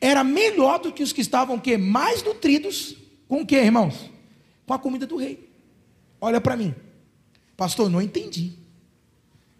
era 0.00 0.22
melhor 0.22 0.78
do 0.78 0.92
que 0.92 1.02
os 1.02 1.12
que 1.12 1.20
estavam 1.20 1.58
que 1.58 1.76
mais 1.76 2.22
nutridos 2.22 2.96
com 3.26 3.42
o 3.42 3.46
que, 3.46 3.56
irmãos? 3.56 4.10
Com 4.66 4.74
a 4.74 4.78
comida 4.78 5.06
do 5.06 5.16
rei. 5.16 5.50
Olha 6.20 6.40
para 6.40 6.56
mim. 6.56 6.74
Pastor, 7.56 7.88
não 7.88 8.00
entendi. 8.00 8.52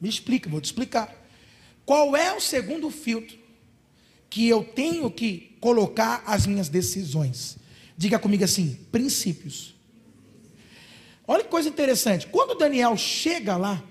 Me 0.01 0.09
explica, 0.09 0.49
vou 0.49 0.61
te 0.61 0.67
explicar. 0.67 1.15
Qual 1.85 2.15
é 2.17 2.33
o 2.35 2.41
segundo 2.41 2.91
filtro 2.91 3.38
que 4.31 4.49
eu 4.49 4.63
tenho 4.63 5.11
que 5.11 5.57
colocar 5.61 6.23
as 6.27 6.47
minhas 6.47 6.69
decisões. 6.69 7.59
Diga 7.97 8.19
comigo 8.19 8.45
assim: 8.45 8.79
princípios. 8.93 9.75
Olha 11.27 11.45
que 11.45 11.51
coisa 11.51 11.69
interessante. 11.69 12.27
Quando 12.27 12.57
Daniel 12.57 12.97
chega 12.97 13.57
lá, 13.57 13.83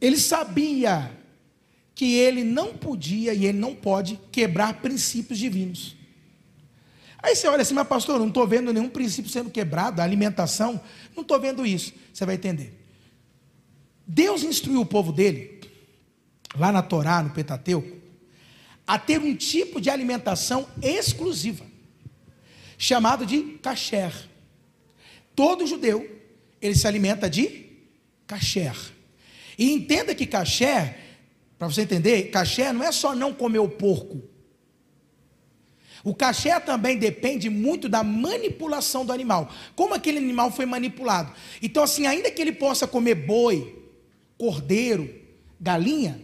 ele 0.00 0.18
sabia 0.18 1.12
que 1.94 2.14
ele 2.14 2.44
não 2.44 2.74
podia 2.74 3.34
e 3.34 3.46
ele 3.46 3.58
não 3.58 3.74
pode 3.74 4.18
quebrar 4.30 4.80
princípios 4.80 5.38
divinos. 5.38 5.96
Aí 7.22 7.34
você 7.34 7.48
olha 7.48 7.62
assim, 7.62 7.74
mas 7.74 7.88
pastor, 7.88 8.18
não 8.18 8.28
estou 8.28 8.46
vendo 8.46 8.72
nenhum 8.72 8.88
princípio 8.88 9.30
sendo 9.30 9.50
quebrado, 9.50 10.00
a 10.00 10.04
alimentação, 10.04 10.80
não 11.14 11.22
estou 11.22 11.40
vendo 11.40 11.66
isso. 11.66 11.92
Você 12.12 12.24
vai 12.24 12.36
entender. 12.36 12.78
Deus 14.06 14.44
instruiu 14.44 14.80
o 14.80 14.86
povo 14.86 15.10
dele, 15.10 15.60
lá 16.56 16.70
na 16.70 16.82
Torá, 16.82 17.22
no 17.22 17.30
Pentateuco, 17.30 17.96
a 18.86 18.98
ter 18.98 19.20
um 19.20 19.34
tipo 19.34 19.80
de 19.80 19.90
alimentação 19.90 20.68
exclusiva, 20.80 21.64
chamado 22.78 23.26
de 23.26 23.58
kasher. 23.62 24.12
Todo 25.34 25.66
judeu, 25.66 26.08
ele 26.62 26.74
se 26.74 26.86
alimenta 26.86 27.28
de 27.28 27.66
kasher. 28.26 28.76
E 29.58 29.72
entenda 29.72 30.14
que 30.14 30.26
kasher, 30.26 30.96
para 31.58 31.68
você 31.68 31.82
entender, 31.82 32.30
kasher 32.30 32.72
não 32.72 32.84
é 32.84 32.92
só 32.92 33.14
não 33.14 33.32
comer 33.32 33.58
o 33.58 33.68
porco. 33.68 34.22
O 36.04 36.14
kasher 36.14 36.64
também 36.64 36.96
depende 36.96 37.50
muito 37.50 37.88
da 37.88 38.04
manipulação 38.04 39.04
do 39.04 39.12
animal. 39.12 39.52
Como 39.74 39.92
aquele 39.92 40.18
animal 40.18 40.52
foi 40.52 40.64
manipulado. 40.64 41.32
Então, 41.60 41.82
assim, 41.82 42.06
ainda 42.06 42.30
que 42.30 42.40
ele 42.40 42.52
possa 42.52 42.86
comer 42.86 43.16
boi, 43.16 43.82
cordeiro, 44.38 45.12
galinha, 45.60 46.20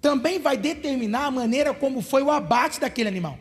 também 0.00 0.38
vai 0.38 0.56
determinar 0.56 1.26
a 1.26 1.30
maneira 1.30 1.74
como 1.74 2.00
foi 2.00 2.22
o 2.22 2.30
abate 2.30 2.80
daquele 2.80 3.08
animal. 3.08 3.38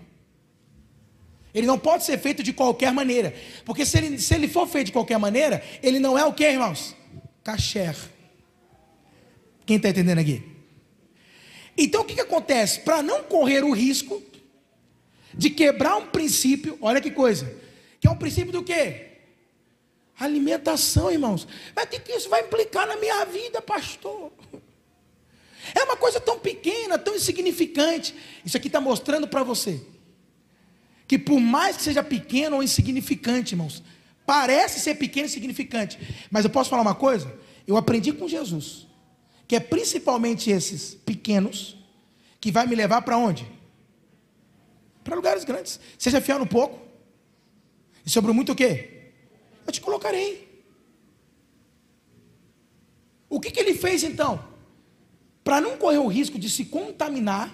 Ele 1.53 1.65
não 1.65 1.79
pode 1.79 2.03
ser 2.03 2.19
feito 2.19 2.43
de 2.43 2.53
qualquer 2.53 2.91
maneira. 2.91 3.33
Porque 3.65 3.85
se 3.85 3.97
ele, 3.97 4.19
se 4.19 4.33
ele 4.35 4.47
for 4.47 4.67
feito 4.67 4.87
de 4.87 4.91
qualquer 4.91 5.17
maneira, 5.17 5.63
ele 5.81 5.99
não 5.99 6.17
é 6.17 6.25
o 6.25 6.33
que, 6.33 6.43
irmãos? 6.43 6.95
Kasher. 7.43 7.95
Quem 9.65 9.77
está 9.77 9.89
entendendo 9.89 10.19
aqui? 10.19 10.43
Então 11.77 12.01
o 12.01 12.05
que, 12.05 12.15
que 12.15 12.21
acontece? 12.21 12.81
Para 12.81 13.01
não 13.01 13.23
correr 13.23 13.63
o 13.63 13.71
risco 13.71 14.21
de 15.33 15.49
quebrar 15.49 15.95
um 15.95 16.07
princípio, 16.07 16.77
olha 16.81 16.99
que 16.99 17.11
coisa, 17.11 17.55
que 17.99 18.07
é 18.07 18.11
um 18.11 18.17
princípio 18.17 18.51
do 18.51 18.63
quê? 18.63 19.05
Alimentação, 20.19 21.09
irmãos. 21.09 21.47
Mas 21.73 21.85
o 21.85 21.89
que 21.89 22.11
isso 22.11 22.29
vai 22.29 22.41
implicar 22.41 22.85
na 22.85 22.97
minha 22.97 23.23
vida, 23.25 23.61
pastor? 23.61 24.31
É 25.75 25.83
uma 25.83 25.97
coisa 25.97 26.19
tão 26.19 26.39
pequena, 26.39 26.97
tão 26.97 27.15
insignificante. 27.15 28.15
Isso 28.45 28.57
aqui 28.57 28.67
está 28.67 28.81
mostrando 28.81 29.27
para 29.27 29.43
você 29.43 29.81
que, 31.07 31.17
por 31.17 31.39
mais 31.39 31.77
que 31.77 31.83
seja 31.83 32.03
pequeno 32.03 32.57
ou 32.57 32.63
insignificante, 32.63 33.53
irmãos, 33.53 33.83
parece 34.25 34.79
ser 34.79 34.95
pequeno 34.95 35.25
e 35.25 35.29
insignificante, 35.29 35.99
mas 36.29 36.45
eu 36.45 36.51
posso 36.51 36.69
falar 36.69 36.83
uma 36.83 36.95
coisa? 36.95 37.33
Eu 37.65 37.77
aprendi 37.77 38.13
com 38.13 38.27
Jesus 38.27 38.89
que 39.49 39.55
é 39.55 39.59
principalmente 39.59 40.51
esses 40.51 40.93
pequenos 40.93 41.75
que 42.39 42.51
vai 42.51 42.67
me 42.67 42.75
levar 42.75 43.01
para 43.01 43.17
onde? 43.17 43.51
Para 45.03 45.15
lugares 45.15 45.43
grandes. 45.43 45.79
Seja 45.97 46.21
fiel 46.21 46.37
no 46.37 46.45
pouco. 46.45 46.79
E 48.05 48.09
sobre 48.11 48.31
muito 48.31 48.51
o 48.51 48.55
quê? 48.55 49.11
Eu 49.65 49.73
te 49.73 49.81
colocarei. 49.81 50.63
O 53.27 53.39
que, 53.39 53.49
que 53.49 53.59
ele 53.59 53.73
fez 53.73 54.03
então? 54.03 54.47
Para 55.49 55.59
não 55.59 55.79
correr 55.79 55.97
o 55.97 56.05
risco 56.05 56.37
de 56.37 56.47
se 56.47 56.63
contaminar, 56.63 57.51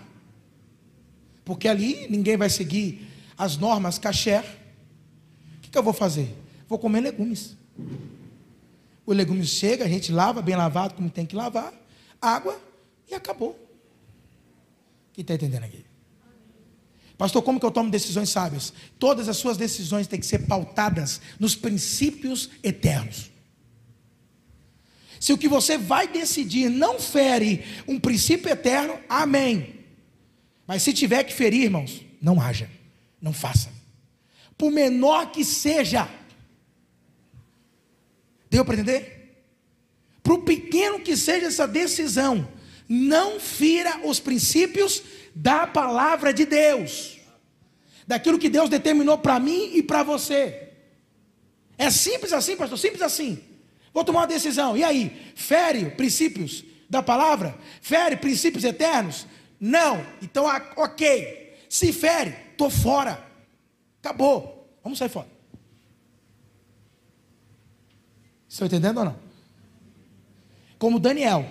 porque 1.46 1.66
ali 1.66 2.08
ninguém 2.10 2.36
vai 2.36 2.50
seguir 2.50 3.08
as 3.38 3.56
normas 3.56 3.98
kasher, 3.98 4.44
o 4.44 5.62
que, 5.62 5.70
que 5.70 5.78
eu 5.78 5.82
vou 5.82 5.94
fazer? 5.94 6.36
Vou 6.68 6.78
comer 6.78 7.00
legumes. 7.00 7.56
O 9.06 9.14
legume 9.14 9.46
chega, 9.46 9.86
a 9.86 9.88
gente 9.88 10.12
lava, 10.12 10.42
bem 10.42 10.58
lavado, 10.58 10.94
como 10.94 11.10
tem 11.10 11.26
que 11.26 11.38
lavar, 11.38 11.74
água 12.22 12.60
e 13.10 13.16
acabou. 13.16 13.58
Quem 15.14 15.22
está 15.22 15.36
entendendo 15.36 15.64
aqui? 15.64 15.86
Pastor, 17.18 17.42
como 17.44 17.62
que 17.62 17.66
eu 17.66 17.72
tomo 17.72 17.90
decisões 17.90 18.28
sábias? 18.28 18.74
Todas 19.00 19.30
as 19.30 19.38
suas 19.38 19.56
decisões 19.56 20.06
têm 20.06 20.20
que 20.20 20.26
ser 20.26 20.40
pautadas 20.40 21.22
nos 21.40 21.56
princípios 21.56 22.50
eternos. 22.62 23.32
Se 25.26 25.34
o 25.34 25.40
que 25.40 25.48
você 25.48 25.76
vai 25.76 26.08
decidir 26.08 26.70
não 26.70 27.00
fere 27.00 27.66
um 27.88 28.00
princípio 28.00 28.48
eterno, 28.48 29.00
amém. 29.10 29.84
Mas 30.68 30.84
se 30.84 30.94
tiver 30.94 31.24
que 31.24 31.34
ferir, 31.34 31.64
irmãos, 31.64 32.06
não 32.22 32.40
haja, 32.40 32.70
não 33.20 33.34
faça. 33.34 33.72
Por 34.56 34.70
menor 34.70 35.32
que 35.32 35.44
seja. 35.44 36.08
Deu 38.52 38.64
para 38.64 38.76
entender? 38.76 39.42
O 40.24 40.38
pequeno 40.38 41.00
que 41.00 41.18
seja 41.18 41.48
essa 41.48 41.68
decisão, 41.68 42.48
não 42.88 43.40
fira 43.40 44.08
os 44.08 44.20
princípios 44.20 45.02
da 45.34 45.66
palavra 45.66 46.32
de 46.32 46.46
Deus, 46.46 47.18
daquilo 48.06 48.38
que 48.38 48.48
Deus 48.48 48.70
determinou 48.70 49.18
para 49.18 49.40
mim 49.40 49.72
e 49.74 49.82
para 49.82 50.04
você. 50.04 50.70
É 51.80 51.90
simples 51.90 52.32
assim, 52.32 52.56
pastor, 52.56 52.78
simples 52.78 53.02
assim. 53.02 53.55
Vou 53.96 54.04
tomar 54.04 54.20
uma 54.20 54.28
decisão. 54.28 54.76
E 54.76 54.84
aí? 54.84 55.32
Fere 55.36 55.90
princípios 55.92 56.66
da 56.90 57.02
palavra? 57.02 57.58
Fere 57.82 58.18
princípios 58.18 58.66
eternos? 58.66 59.26
Não. 59.58 60.06
Então, 60.22 60.46
ah, 60.46 60.74
ok. 60.76 61.58
Se 61.70 61.94
fere, 61.94 62.36
estou 62.52 62.70
fora. 62.70 63.26
Acabou. 64.02 64.70
Vamos 64.84 65.00
sair 65.00 65.08
fora. 65.08 65.30
Estão 68.50 68.68
tá 68.68 68.76
entendendo 68.76 68.98
ou 68.98 69.06
não? 69.06 69.20
Como 70.78 71.00
Daniel. 71.00 71.50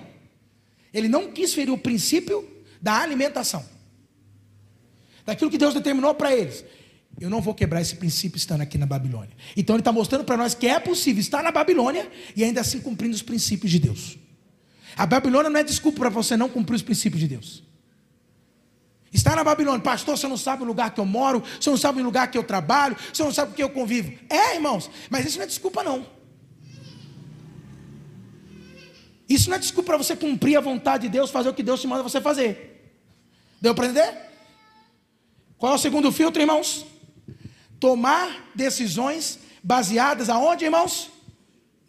Ele 0.92 1.08
não 1.08 1.32
quis 1.32 1.54
ferir 1.54 1.72
o 1.72 1.78
princípio 1.78 2.46
da 2.78 3.00
alimentação. 3.00 3.64
Daquilo 5.24 5.50
que 5.50 5.56
Deus 5.56 5.72
determinou 5.72 6.14
para 6.14 6.36
eles. 6.36 6.62
Eu 7.20 7.30
não 7.30 7.40
vou 7.40 7.54
quebrar 7.54 7.80
esse 7.80 7.94
princípio 7.96 8.36
estando 8.36 8.62
aqui 8.62 8.76
na 8.76 8.86
Babilônia. 8.86 9.36
Então 9.56 9.76
ele 9.76 9.80
está 9.80 9.92
mostrando 9.92 10.24
para 10.24 10.36
nós 10.36 10.54
que 10.54 10.66
é 10.66 10.78
possível 10.80 11.20
estar 11.20 11.42
na 11.42 11.52
Babilônia 11.52 12.10
e 12.34 12.42
ainda 12.42 12.60
assim 12.60 12.80
cumprindo 12.80 13.14
os 13.14 13.22
princípios 13.22 13.70
de 13.70 13.78
Deus. 13.78 14.18
A 14.96 15.06
Babilônia 15.06 15.50
não 15.50 15.60
é 15.60 15.64
desculpa 15.64 16.00
para 16.00 16.08
você 16.08 16.36
não 16.36 16.48
cumprir 16.48 16.76
os 16.76 16.82
princípios 16.82 17.20
de 17.20 17.28
Deus. 17.28 17.62
Está 19.12 19.36
na 19.36 19.44
Babilônia, 19.44 19.80
pastor, 19.80 20.18
você 20.18 20.26
não 20.26 20.36
sabe 20.36 20.64
o 20.64 20.66
lugar 20.66 20.92
que 20.92 21.00
eu 21.00 21.06
moro, 21.06 21.42
você 21.60 21.70
não 21.70 21.76
sabe 21.76 22.00
o 22.00 22.04
lugar 22.04 22.28
que 22.28 22.36
eu 22.36 22.42
trabalho, 22.42 22.96
você 23.12 23.22
não 23.22 23.32
sabe 23.32 23.52
o 23.52 23.54
que 23.54 23.62
eu 23.62 23.70
convivo. 23.70 24.12
É, 24.28 24.56
irmãos, 24.56 24.90
mas 25.08 25.24
isso 25.24 25.38
não 25.38 25.44
é 25.44 25.46
desculpa, 25.46 25.84
não. 25.84 26.04
Isso 29.28 29.48
não 29.48 29.56
é 29.56 29.60
desculpa 29.60 29.92
para 29.92 29.98
você 29.98 30.16
cumprir 30.16 30.56
a 30.56 30.60
vontade 30.60 31.04
de 31.04 31.10
Deus, 31.10 31.30
fazer 31.30 31.48
o 31.48 31.54
que 31.54 31.62
Deus 31.62 31.80
te 31.80 31.86
manda 31.86 32.02
você 32.02 32.20
fazer. 32.20 32.92
Deu 33.60 33.72
para 33.72 33.86
entender? 33.86 34.16
Qual 35.56 35.72
é 35.72 35.76
o 35.76 35.78
segundo 35.78 36.10
filtro, 36.10 36.42
irmãos? 36.42 36.84
Tomar 37.84 38.50
decisões 38.54 39.38
baseadas 39.62 40.30
aonde, 40.30 40.64
irmãos? 40.64 41.10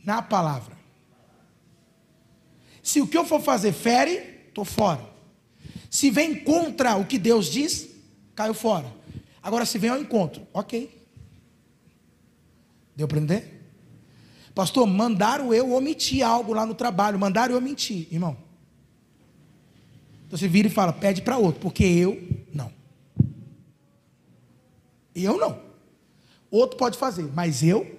Na 0.04 0.22
palavra. 0.22 0.76
Se 2.84 3.00
o 3.00 3.08
que 3.08 3.18
eu 3.18 3.24
for 3.24 3.42
fazer 3.42 3.72
fere, 3.72 4.42
estou 4.50 4.66
fora. 4.66 5.10
Se 5.90 6.10
vem 6.10 6.36
contra 6.44 6.98
o 6.98 7.06
que 7.06 7.18
Deus 7.18 7.46
diz, 7.46 7.88
caiu 8.36 8.54
fora. 8.54 8.94
Agora, 9.42 9.66
se 9.66 9.78
vem 9.78 9.90
ao 9.90 9.98
encontro, 9.98 10.46
ok. 10.54 11.02
Deu 12.94 13.08
para 13.08 13.20
entender? 13.20 13.66
Pastor, 14.54 14.86
mandaram 14.86 15.54
eu 15.54 15.72
omitir 15.72 16.28
algo 16.28 16.52
lá 16.52 16.66
no 16.66 16.76
trabalho, 16.76 17.18
mandaram 17.18 17.56
eu 17.56 17.62
mentir, 17.62 18.10
irmão. 18.12 18.36
Então 20.28 20.38
você 20.38 20.50
vira 20.50 20.68
e 20.68 20.72
fala, 20.72 20.92
pede 20.92 21.22
para 21.22 21.38
outro, 21.38 21.62
porque 21.62 21.86
eu 21.86 22.22
não. 22.54 22.70
Eu 25.16 25.38
não. 25.38 25.65
Outro 26.50 26.78
pode 26.78 26.98
fazer, 26.98 27.30
mas 27.34 27.64
eu 27.64 27.98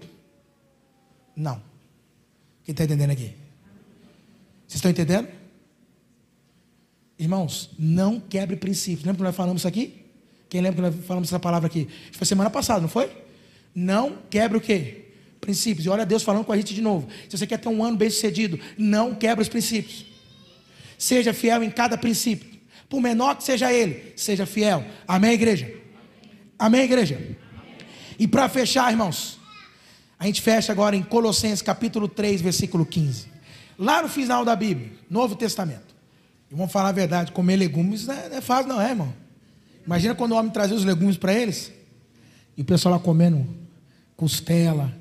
não. 1.35 1.61
Quem 2.65 2.73
está 2.73 2.85
entendendo 2.85 3.11
aqui? 3.11 3.35
Vocês 4.67 4.77
estão 4.77 4.91
entendendo? 4.91 5.29
Irmãos, 7.19 7.71
não 7.79 8.21
quebre 8.21 8.57
princípios. 8.57 9.05
Lembra 9.05 9.19
que 9.19 9.23
nós 9.23 9.37
falamos 9.37 9.61
isso 9.61 9.69
aqui? 9.69 10.05
Quem 10.49 10.61
lembra 10.61 10.91
que 10.91 10.97
nós 10.97 11.07
falamos 11.07 11.29
essa 11.29 11.39
palavra 11.39 11.67
aqui? 11.67 11.89
Foi 12.13 12.27
semana 12.27 12.51
passada, 12.51 12.81
não 12.81 12.89
foi? 12.89 13.11
Não 13.75 14.19
quebre 14.31 14.59
o 14.59 14.61
quê? 14.61 15.05
Princípios. 15.41 15.87
E 15.87 15.89
olha 15.89 16.05
Deus 16.05 16.23
falando 16.23 16.45
com 16.45 16.53
a 16.53 16.57
gente 16.57 16.75
de 16.75 16.83
novo. 16.83 17.09
Se 17.29 17.37
você 17.37 17.47
quer 17.47 17.59
ter 17.59 17.69
um 17.69 17.85
ano 17.85 17.97
bem 17.97 18.11
sucedido, 18.11 18.59
não 18.77 19.15
quebre 19.15 19.43
os 19.43 19.49
princípios. 19.49 20.07
Seja 20.99 21.33
fiel 21.33 21.63
em 21.63 21.71
cada 21.71 21.97
princípio. 21.97 22.57
Por 22.89 23.01
menor 23.01 23.37
que 23.37 23.45
seja 23.45 23.73
ele, 23.73 24.13
seja 24.17 24.47
fiel. 24.47 24.85
Amém, 25.07 25.33
igreja? 25.33 25.73
Amém, 26.59 26.83
igreja? 26.83 27.37
E 28.19 28.27
para 28.27 28.49
fechar, 28.49 28.91
irmãos, 28.91 29.39
a 30.19 30.27
gente 30.27 30.41
fecha 30.41 30.73
agora 30.73 30.97
em 30.97 31.03
Colossenses 31.03 31.63
capítulo 31.63 32.09
3, 32.09 32.41
versículo 32.41 32.87
15. 32.87 33.29
Lá 33.79 34.03
no 34.03 34.09
final 34.09 34.45
da 34.45 34.57
Bíblia, 34.57 34.93
Novo 35.11 35.37
Testamento. 35.37 35.95
E 36.51 36.55
vamos 36.55 36.73
falar 36.73 36.91
a 36.91 36.93
verdade, 36.93 37.33
comer 37.33 37.57
legumes 37.57 38.07
não 38.07 38.15
é, 38.15 38.29
não 38.29 38.37
é 38.37 38.41
fácil, 38.41 38.69
não 38.69 38.81
é, 38.81 38.91
irmão? 38.91 39.13
Imagina 39.85 40.15
quando 40.15 40.33
o 40.33 40.37
homem 40.37 40.51
trazia 40.51 40.77
os 40.77 40.85
legumes 40.85 41.17
para 41.17 41.33
eles, 41.33 41.73
e 42.57 42.63
o 42.63 42.65
pessoal 42.65 42.95
lá 42.95 43.01
comendo 43.01 43.47
costela, 44.17 44.93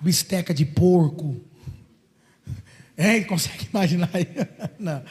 bisteca 0.00 0.52
de 0.52 0.66
porco. 0.66 1.40
Hein? 2.98 3.24
Consegue 3.24 3.68
imaginar 3.72 4.10
aí? 4.12 4.26
Não. 4.78 5.02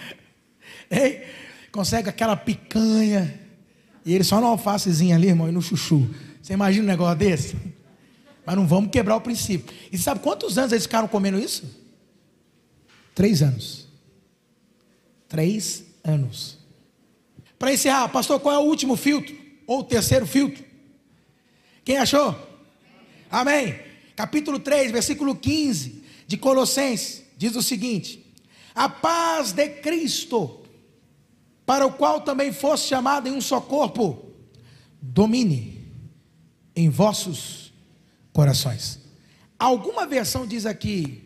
Hein? 0.90 1.22
Consegue 1.72 2.10
aquela 2.10 2.38
picanha. 2.38 3.41
E 4.06 4.14
ele 4.14 4.24
só 4.24 4.42
no 4.42 4.48
alfacezinho 4.48 5.16
ali, 5.16 5.28
irmão, 5.28 5.48
e 5.48 5.52
no 5.52 5.62
chuchu. 5.62 6.10
Você 6.42 6.54
imagina 6.54 6.84
um 6.84 6.88
negócio 6.88 7.18
desse? 7.18 7.56
Mas 8.46 8.56
não 8.56 8.68
vamos 8.68 8.90
quebrar 8.92 9.16
o 9.16 9.22
princípio. 9.22 9.74
E 9.92 9.98
sabe 9.98 10.22
quantos 10.22 10.58
anos 10.58 10.72
eles 10.72 10.86
ficaram 10.86 11.08
comendo 11.08 11.40
isso? 11.40 11.64
Três 13.14 13.42
anos. 13.42 13.88
Três 15.28 15.84
anos. 16.04 16.58
Para 17.60 17.74
encerrar, 17.74 18.10
pastor, 18.10 18.40
qual 18.40 18.56
é 18.56 18.58
o 18.58 18.68
último 18.68 18.96
filtro? 18.96 19.36
Ou 19.68 19.80
o 19.80 19.84
terceiro 19.84 20.26
filtro? 20.26 20.64
Quem 21.86 21.98
achou? 21.98 22.36
Amém. 23.30 23.80
Capítulo 24.16 24.60
3, 24.60 24.92
versículo 24.92 25.36
15 25.36 26.04
de 26.28 26.38
Colossenses, 26.38 27.24
diz 27.38 27.56
o 27.56 27.62
seguinte: 27.62 28.26
A 28.74 28.90
paz 28.90 29.52
de 29.52 29.68
Cristo, 29.68 30.61
para 31.72 31.88
o 31.88 31.92
qual 31.94 32.20
também 32.20 32.52
fosse 32.52 32.90
chamado 32.90 33.30
em 33.30 33.32
um 33.32 33.40
só 33.40 33.62
corpo, 33.62 34.26
domine 35.02 35.90
em 36.76 36.90
vossos 36.90 37.72
corações. 38.34 39.00
Alguma 39.58 40.06
versão 40.06 40.46
diz 40.46 40.66
aqui 40.66 41.24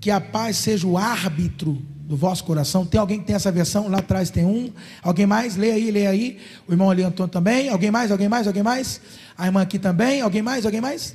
que 0.00 0.10
a 0.10 0.20
paz 0.20 0.56
seja 0.56 0.84
o 0.88 0.98
árbitro 0.98 1.80
do 2.00 2.16
vosso 2.16 2.42
coração. 2.42 2.84
Tem 2.84 2.98
alguém 2.98 3.20
que 3.20 3.26
tem 3.26 3.36
essa 3.36 3.52
versão? 3.52 3.86
Lá 3.86 3.98
atrás 3.98 4.28
tem 4.28 4.44
um. 4.44 4.72
Alguém 5.00 5.24
mais? 5.24 5.54
Leia 5.54 5.74
aí, 5.74 5.88
leia 5.92 6.10
aí. 6.10 6.40
O 6.66 6.72
irmão 6.72 6.90
ali 6.90 7.04
Antônio 7.04 7.30
também. 7.30 7.68
Alguém 7.68 7.92
mais? 7.92 8.10
Alguém 8.10 8.28
mais? 8.28 8.48
Alguém 8.48 8.64
mais? 8.64 9.00
A 9.38 9.46
irmã 9.46 9.62
aqui 9.62 9.78
também. 9.78 10.20
Alguém 10.20 10.42
mais? 10.42 10.66
Alguém 10.66 10.80
mais? 10.80 11.14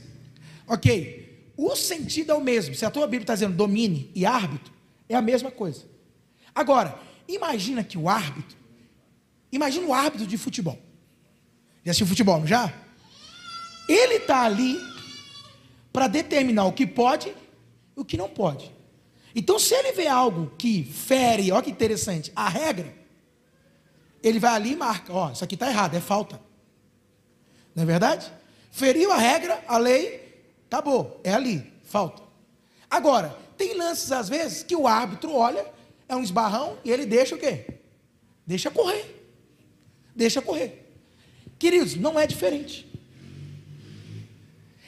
Ok. 0.66 1.52
O 1.58 1.76
sentido 1.76 2.32
é 2.32 2.36
o 2.36 2.42
mesmo. 2.42 2.74
Se 2.74 2.86
a 2.86 2.90
tua 2.90 3.06
Bíblia 3.06 3.24
está 3.24 3.34
dizendo 3.34 3.54
domine 3.54 4.10
e 4.16 4.26
árbitro, 4.26 4.72
é 5.10 5.16
a 5.18 5.22
mesma 5.22 5.52
coisa. 5.52 5.82
Agora, 6.56 6.98
imagina 7.28 7.84
que 7.84 7.98
o 7.98 8.08
árbitro, 8.08 8.61
imagina 9.52 9.86
o 9.88 9.94
árbitro 9.94 10.26
de 10.26 10.38
futebol. 10.38 10.80
Já 11.84 11.92
assistiu 11.92 12.08
futebol, 12.08 12.40
não 12.40 12.48
já? 12.48 12.74
Ele 13.88 14.16
está 14.16 14.44
ali 14.44 14.80
para 15.92 16.08
determinar 16.08 16.66
o 16.66 16.72
que 16.72 16.86
pode 16.88 17.30
e 17.30 18.00
o 18.00 18.06
que 18.06 18.18
não 18.18 18.30
pode. 18.30 18.72
Então, 19.36 19.58
se 19.58 19.74
ele 19.74 19.92
vê 19.94 20.08
algo 20.08 20.54
que 20.58 20.84
fere, 20.84 21.52
olha 21.52 21.62
que 21.62 21.72
interessante, 21.72 22.32
a 22.36 22.48
regra, 22.50 22.94
ele 24.22 24.40
vai 24.40 24.54
ali 24.54 24.74
e 24.74 24.76
marca: 24.76 25.14
ó, 25.14 25.32
isso 25.32 25.44
aqui 25.44 25.56
está 25.56 25.70
errado, 25.70 25.96
é 25.96 26.02
falta. 26.02 26.40
Não 27.74 27.84
é 27.84 27.86
verdade? 27.86 28.32
Feriu 28.72 29.12
a 29.12 29.18
regra, 29.18 29.64
a 29.68 29.78
lei, 29.78 30.44
acabou, 30.68 31.20
é 31.24 31.34
ali, 31.34 31.72
falta. 31.84 32.22
Agora, 32.90 33.38
tem 33.58 33.74
lances 33.76 34.12
às 34.12 34.28
vezes 34.28 34.64
que 34.64 34.76
o 34.76 34.88
árbitro 34.88 35.34
olha, 35.34 35.66
é 36.08 36.16
um 36.16 36.24
esbarrão 36.24 36.78
e 36.84 36.92
ele 36.92 37.06
deixa 37.06 37.36
o 37.36 37.38
quê? 37.38 37.66
Deixa 38.46 38.70
correr. 38.70 39.21
Deixa 40.15 40.41
correr. 40.41 40.91
Queridos, 41.58 41.95
não 41.95 42.19
é 42.19 42.26
diferente. 42.26 42.88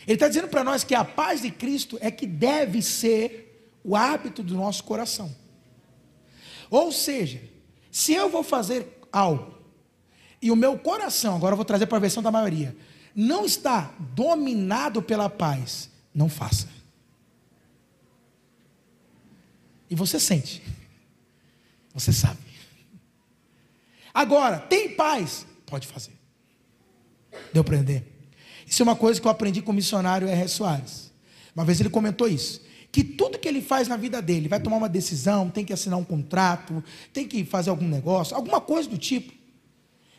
Ele 0.05 0.15
está 0.15 0.27
dizendo 0.27 0.47
para 0.47 0.63
nós 0.63 0.83
que 0.83 0.95
a 0.95 1.05
paz 1.05 1.41
de 1.41 1.51
Cristo 1.51 1.97
é 2.01 2.11
que 2.11 2.27
deve 2.27 2.81
ser 2.81 3.79
o 3.83 3.95
hábito 3.95 4.43
do 4.43 4.55
nosso 4.55 4.83
coração. 4.83 5.33
Ou 6.69 6.91
seja, 6.91 7.41
se 7.91 8.13
eu 8.13 8.29
vou 8.29 8.43
fazer 8.43 8.99
algo 9.11 9.53
e 10.41 10.51
o 10.51 10.55
meu 10.55 10.77
coração, 10.77 11.35
agora 11.35 11.53
eu 11.53 11.57
vou 11.57 11.65
trazer 11.65 11.85
para 11.85 11.97
a 11.97 12.01
versão 12.01 12.23
da 12.23 12.31
maioria, 12.31 12.75
não 13.15 13.45
está 13.45 13.93
dominado 13.99 15.01
pela 15.01 15.29
paz, 15.29 15.89
não 16.13 16.27
faça. 16.27 16.67
E 19.89 19.95
você 19.95 20.19
sente, 20.19 20.63
você 21.93 22.11
sabe. 22.11 22.42
Agora, 24.13 24.59
tem 24.59 24.89
paz? 24.89 25.45
Pode 25.65 25.87
fazer. 25.87 26.11
Deu 27.51 27.63
para 27.63 27.77
entender? 27.77 28.05
Isso 28.67 28.81
é 28.81 28.83
uma 28.83 28.95
coisa 28.95 29.19
que 29.19 29.27
eu 29.27 29.31
aprendi 29.31 29.61
com 29.61 29.71
o 29.71 29.75
missionário 29.75 30.27
R. 30.27 30.47
Soares. 30.47 31.11
Uma 31.55 31.65
vez 31.65 31.79
ele 31.79 31.89
comentou 31.89 32.27
isso 32.27 32.61
que 32.93 33.03
tudo 33.03 33.39
que 33.39 33.47
ele 33.47 33.59
faz 33.59 33.87
na 33.87 33.97
vida 33.97 34.21
dele, 34.21 34.47
vai 34.47 34.59
tomar 34.59 34.77
uma 34.77 34.87
decisão, 34.87 35.49
tem 35.49 35.65
que 35.65 35.73
assinar 35.73 35.97
um 35.97 36.03
contrato, 36.03 36.83
tem 37.11 37.27
que 37.27 37.43
fazer 37.43 37.71
algum 37.71 37.87
negócio, 37.87 38.35
alguma 38.35 38.61
coisa 38.61 38.87
do 38.87 38.99
tipo, 38.99 39.33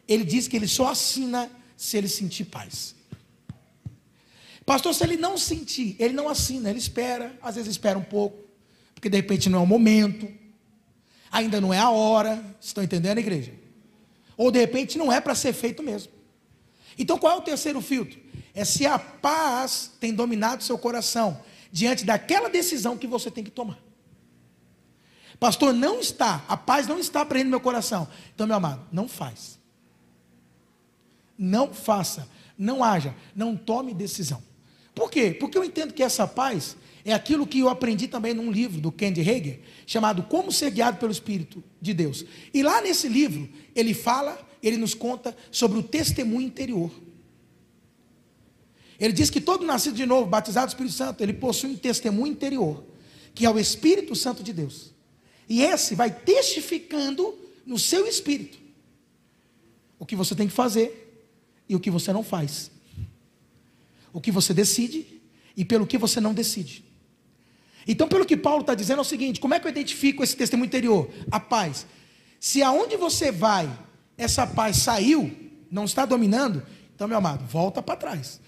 ele 0.09 0.25
diz 0.25 0.49
que 0.49 0.57
ele 0.57 0.67
só 0.67 0.89
assina 0.89 1.49
se 1.77 1.97
ele 1.97 2.09
sentir 2.09 2.47
paz. 2.47 2.97
Pastor, 4.67 4.93
se 4.93 5.05
ele 5.05 5.17
não 5.17 5.39
sentir, 5.39 5.95
ele 6.01 6.15
não 6.15 6.29
assina, 6.29 6.69
ele 6.69 6.81
espera, 6.81 7.39
às 7.41 7.55
vezes 7.55 7.71
espera 7.71 7.97
um 7.97 8.03
pouco, 8.03 8.43
porque 8.93 9.09
de 9.09 9.19
repente 9.19 9.49
não 9.49 9.61
é 9.61 9.63
o 9.63 9.67
momento, 9.67 10.29
ainda 11.31 11.61
não 11.61 11.73
é 11.73 11.79
a 11.79 11.91
hora, 11.91 12.45
estão 12.61 12.83
entendendo, 12.83 13.19
igreja? 13.19 13.53
Ou 14.37 14.51
de 14.51 14.59
repente 14.59 14.99
não 14.99 15.13
é 15.13 15.21
para 15.21 15.35
ser 15.35 15.53
feito 15.53 15.83
mesmo. 15.83 16.13
Então 16.99 17.19
qual 17.19 17.35
é 17.35 17.37
o 17.37 17.43
terceiro 17.43 17.81
filtro? 17.81 18.21
É 18.55 18.65
se 18.65 18.87
a 18.87 18.99
paz 18.99 19.93
tem 19.99 20.15
dominado 20.15 20.63
seu 20.63 20.79
coração 20.79 21.41
diante 21.73 22.05
daquela 22.05 22.49
decisão 22.49 22.97
que 22.97 23.07
você 23.07 23.31
tem 23.31 23.43
que 23.43 23.51
tomar. 23.51 23.79
Pastor, 25.41 25.73
não 25.75 25.99
está, 25.99 26.45
a 26.49 26.57
paz 26.57 26.87
não 26.87 26.99
está 26.99 27.25
prendendo 27.25 27.51
meu 27.51 27.61
coração. 27.61 28.09
Então, 28.35 28.47
meu 28.47 28.57
amado, 28.57 28.87
não 28.93 29.09
faz. 29.09 29.59
Não 31.37 31.75
faça, 31.75 32.29
não 32.57 32.85
haja, 32.85 33.15
não 33.35 33.57
tome 33.57 33.93
decisão. 33.93 34.41
Por 34.95 35.11
quê? 35.11 35.37
Porque 35.39 35.59
eu 35.59 35.65
entendo 35.65 35.93
que 35.93 36.03
essa 36.03 36.27
paz, 36.27 36.77
é 37.05 37.13
aquilo 37.13 37.47
que 37.47 37.61
eu 37.61 37.69
aprendi 37.69 38.09
também 38.09 38.33
num 38.33 38.51
livro 38.51 38.81
do 38.81 38.91
Candy 38.91 39.21
Hager, 39.21 39.61
chamado 39.87 40.23
Como 40.23 40.51
Ser 40.51 40.71
Guiado 40.71 40.99
pelo 40.99 41.13
Espírito 41.13 41.63
de 41.81 41.93
Deus. 41.93 42.25
E 42.53 42.63
lá 42.63 42.81
nesse 42.81 43.09
livro, 43.09 43.49
ele 43.75 43.93
fala, 43.93 44.39
ele 44.63 44.79
nos 44.79 44.95
conta 44.95 45.37
sobre 45.51 45.79
o 45.79 45.83
testemunho 45.83 46.47
interior. 46.47 46.91
Ele 48.99 49.13
diz 49.13 49.29
que 49.29 49.41
todo 49.41 49.67
nascido 49.67 49.97
de 49.97 50.07
novo, 50.07 50.27
batizado 50.27 50.69
do 50.69 50.71
Espírito 50.71 50.95
Santo, 50.95 51.23
ele 51.23 51.35
possui 51.35 51.71
um 51.71 51.77
testemunho 51.77 52.33
interior, 52.33 52.83
que 53.35 53.45
é 53.45 53.51
o 53.51 53.59
Espírito 53.59 54.15
Santo 54.15 54.43
de 54.43 54.53
Deus. 54.53 54.95
E 55.47 55.63
esse 55.63 55.95
vai 55.95 56.11
testificando 56.11 57.35
no 57.67 57.79
seu 57.79 58.07
espírito 58.07 58.59
o 59.99 60.07
que 60.07 60.17
você 60.17 60.35
tem 60.35 60.47
que 60.47 60.55
fazer 60.55 61.23
e 61.69 61.75
o 61.75 61.81
que 61.81 61.91
você 61.91 62.13
não 62.13 62.23
faz. 62.23 62.71
O 64.13 64.21
que 64.21 64.31
você 64.31 64.55
decide 64.55 65.21
e 65.57 65.65
pelo 65.65 65.87
que 65.87 65.99
você 65.99 66.21
não 66.21 66.33
decide. 66.33 66.84
Então, 67.87 68.09
pelo 68.09 68.25
que 68.25 68.37
Paulo 68.37 68.63
está 68.63 68.75
dizendo 68.75 68.99
é 68.99 69.03
o 69.03 69.05
seguinte: 69.05 69.41
como 69.41 69.55
é 69.55 69.61
que 69.61 69.67
eu 69.67 69.71
identifico 69.71 70.23
esse 70.23 70.37
testemunho 70.37 70.67
interior? 70.67 71.11
A 71.31 71.39
paz. 71.39 71.87
Se 72.41 72.63
aonde 72.63 72.97
você 72.97 73.33
vai, 73.33 73.71
essa 74.17 74.47
paz 74.47 74.77
saiu, 74.79 75.35
não 75.71 75.85
está 75.85 76.05
dominando, 76.05 76.63
então, 76.95 77.09
meu 77.09 77.19
amado, 77.19 77.45
volta 77.47 77.83
para 77.83 77.97
trás. 77.97 78.41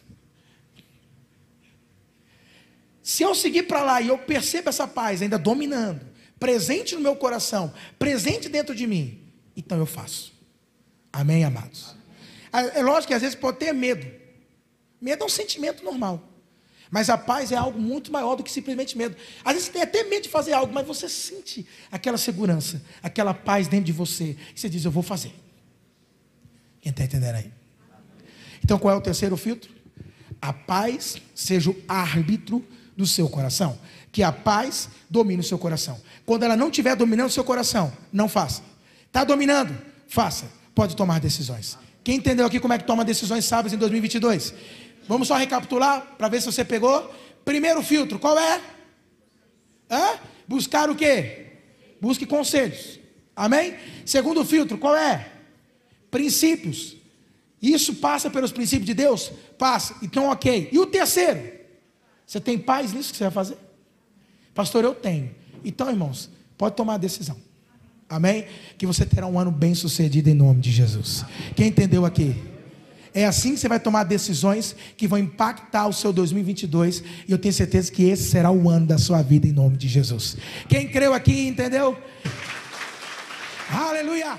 Se 3.03 3.22
eu 3.22 3.35
seguir 3.35 3.64
para 3.64 3.83
lá 3.83 4.01
e 4.01 4.09
eu 4.09 4.18
percebo 4.18 4.68
essa 4.68 4.87
paz 4.87 5.22
ainda 5.22 5.38
dominando, 5.38 6.01
presente 6.38 6.94
no 6.94 7.01
meu 7.01 7.16
coração, 7.16 7.72
presente 7.99 8.49
dentro 8.49 8.75
de 8.75 8.87
mim, 8.87 9.33
então 9.57 9.79
eu 9.79 9.87
faço. 9.87 10.33
Amém, 11.12 11.44
amados? 11.44 11.94
Ah, 12.53 12.62
é 12.62 12.83
lógico 12.83 13.09
que 13.09 13.14
às 13.14 13.22
vezes 13.22 13.35
pode 13.35 13.59
ter 13.59 13.72
medo. 13.72 14.07
Medo 15.01 15.22
é 15.22 15.27
um 15.27 15.31
sentimento 15.31 15.85
normal. 15.85 16.22
Mas 16.90 17.11
a 17.11 17.18
paz 17.18 17.53
é 17.53 17.57
algo 17.57 17.79
muito 17.79 18.12
maior 18.12 18.37
do 18.37 18.42
que 18.42 18.51
simplesmente 18.51 18.96
medo. 18.96 19.16
Às 19.44 19.55
vezes 19.55 19.66
você 19.66 19.72
tem 19.72 19.83
até 19.83 20.05
medo 20.05 20.22
de 20.22 20.29
fazer 20.29 20.53
algo, 20.53 20.72
mas 20.72 20.87
você 20.87 21.09
sente 21.09 21.66
aquela 21.90 22.16
segurança, 22.16 22.83
aquela 23.03 23.35
paz 23.35 23.68
dentro 23.68 23.87
de 23.87 23.92
você. 23.92 24.37
E 24.55 24.61
você 24.61 24.68
diz: 24.68 24.85
Eu 24.85 24.90
vou 24.90 25.03
fazer. 25.03 25.35
Quem 26.81 26.90
está 26.90 27.05
entendendo 27.05 27.35
aí? 27.35 27.51
Então 28.62 28.79
qual 28.79 28.94
é 28.94 28.96
o 28.96 29.01
terceiro 29.01 29.37
filtro? 29.37 29.70
A 30.40 30.53
paz 30.53 31.16
seja 31.35 31.70
o 31.70 31.77
árbitro 31.88 32.64
do 32.96 33.07
seu 33.07 33.29
coração. 33.29 33.79
Que 34.12 34.22
a 34.22 34.33
paz 34.33 34.88
domine 35.11 35.40
o 35.40 35.44
seu 35.44 35.59
coração. 35.59 36.01
Quando 36.25 36.44
ela 36.44 36.57
não 36.57 36.68
estiver 36.68 36.96
dominando 36.96 37.29
o 37.29 37.33
seu 37.33 37.44
coração, 37.44 37.92
não 38.12 38.29
faça. 38.29 38.62
Está 39.07 39.25
dominando? 39.25 39.77
Faça. 40.09 40.46
Pode 40.75 40.94
tomar 40.96 41.20
decisões. 41.20 41.79
Quem 42.05 42.16
entendeu 42.16 42.46
aqui 42.46 42.61
como 42.61 42.72
é 42.72 42.79
que 42.79 42.85
toma 42.85 43.05
decisões 43.05 43.44
sábias 43.44 43.72
em 43.72 43.77
2022? 43.77 44.55
Vamos 45.09 45.29
só 45.29 45.37
recapitular 45.37 46.14
para 46.19 46.29
ver 46.29 46.40
se 46.40 46.47
você 46.47 46.64
pegou. 46.64 47.14
Primeiro 47.45 47.83
filtro, 47.83 48.19
qual 48.19 48.38
é? 48.38 48.61
Hã? 49.90 50.19
Buscar 50.49 50.90
o 50.90 50.95
quê? 50.95 51.47
Busque 52.01 52.27
conselhos. 52.27 52.99
Amém? 53.35 53.77
Segundo 54.05 54.45
filtro, 54.45 54.79
qual 54.79 54.97
é? 54.97 55.31
Princípios. 56.11 56.97
Isso 57.61 57.95
passa 57.97 58.31
pelos 58.31 58.53
princípios 58.53 58.87
de 58.87 58.95
Deus? 58.95 59.33
Passa. 59.59 59.97
Então, 60.03 60.29
ok. 60.31 60.69
E 60.73 60.79
o 60.79 60.87
terceiro? 60.87 61.57
Você 62.27 62.40
tem 62.40 62.59
paz 62.59 62.92
nisso 62.92 63.12
que 63.12 63.19
você 63.19 63.25
vai 63.25 63.33
fazer? 63.33 63.59
Pastor, 64.55 64.85
eu 64.85 64.95
tenho. 64.95 65.35
Então, 65.64 65.88
irmãos, 65.88 66.31
pode 66.57 66.75
tomar 66.75 66.95
a 66.95 66.99
decisão. 66.99 67.37
Amém? 68.09 68.47
Que 68.79 68.87
você 68.87 69.05
terá 69.05 69.27
um 69.27 69.38
ano 69.38 69.51
bem 69.51 69.75
sucedido 69.75 70.29
em 70.29 70.35
nome 70.35 70.61
de 70.61 70.71
Jesus. 70.71 71.25
Quem 71.55 71.69
entendeu 71.69 72.05
aqui? 72.05 72.37
É 73.17 73.25
assim 73.25 73.55
que 73.55 73.61
você 73.61 73.67
vai 73.67 73.81
tomar 73.81 74.05
decisões 74.05 74.77
que 74.95 75.09
vão 75.09 75.19
impactar 75.19 75.87
o 75.87 75.93
seu 75.93 76.13
2022. 76.13 77.03
E 77.27 77.33
eu 77.33 77.39
tenho 77.39 77.55
certeza 77.55 77.91
que 77.91 78.05
esse 78.05 78.25
será 78.25 78.51
o 78.51 78.69
ano 78.69 78.87
da 78.87 78.99
sua 78.99 79.23
vida 79.23 79.49
em 79.49 79.53
nome 79.53 79.79
de 79.79 79.89
Jesus. 79.89 80.37
Quem 80.69 80.87
creu 80.87 81.15
aqui, 81.15 81.49
entendeu? 81.49 81.97
Aleluia! 83.71 84.37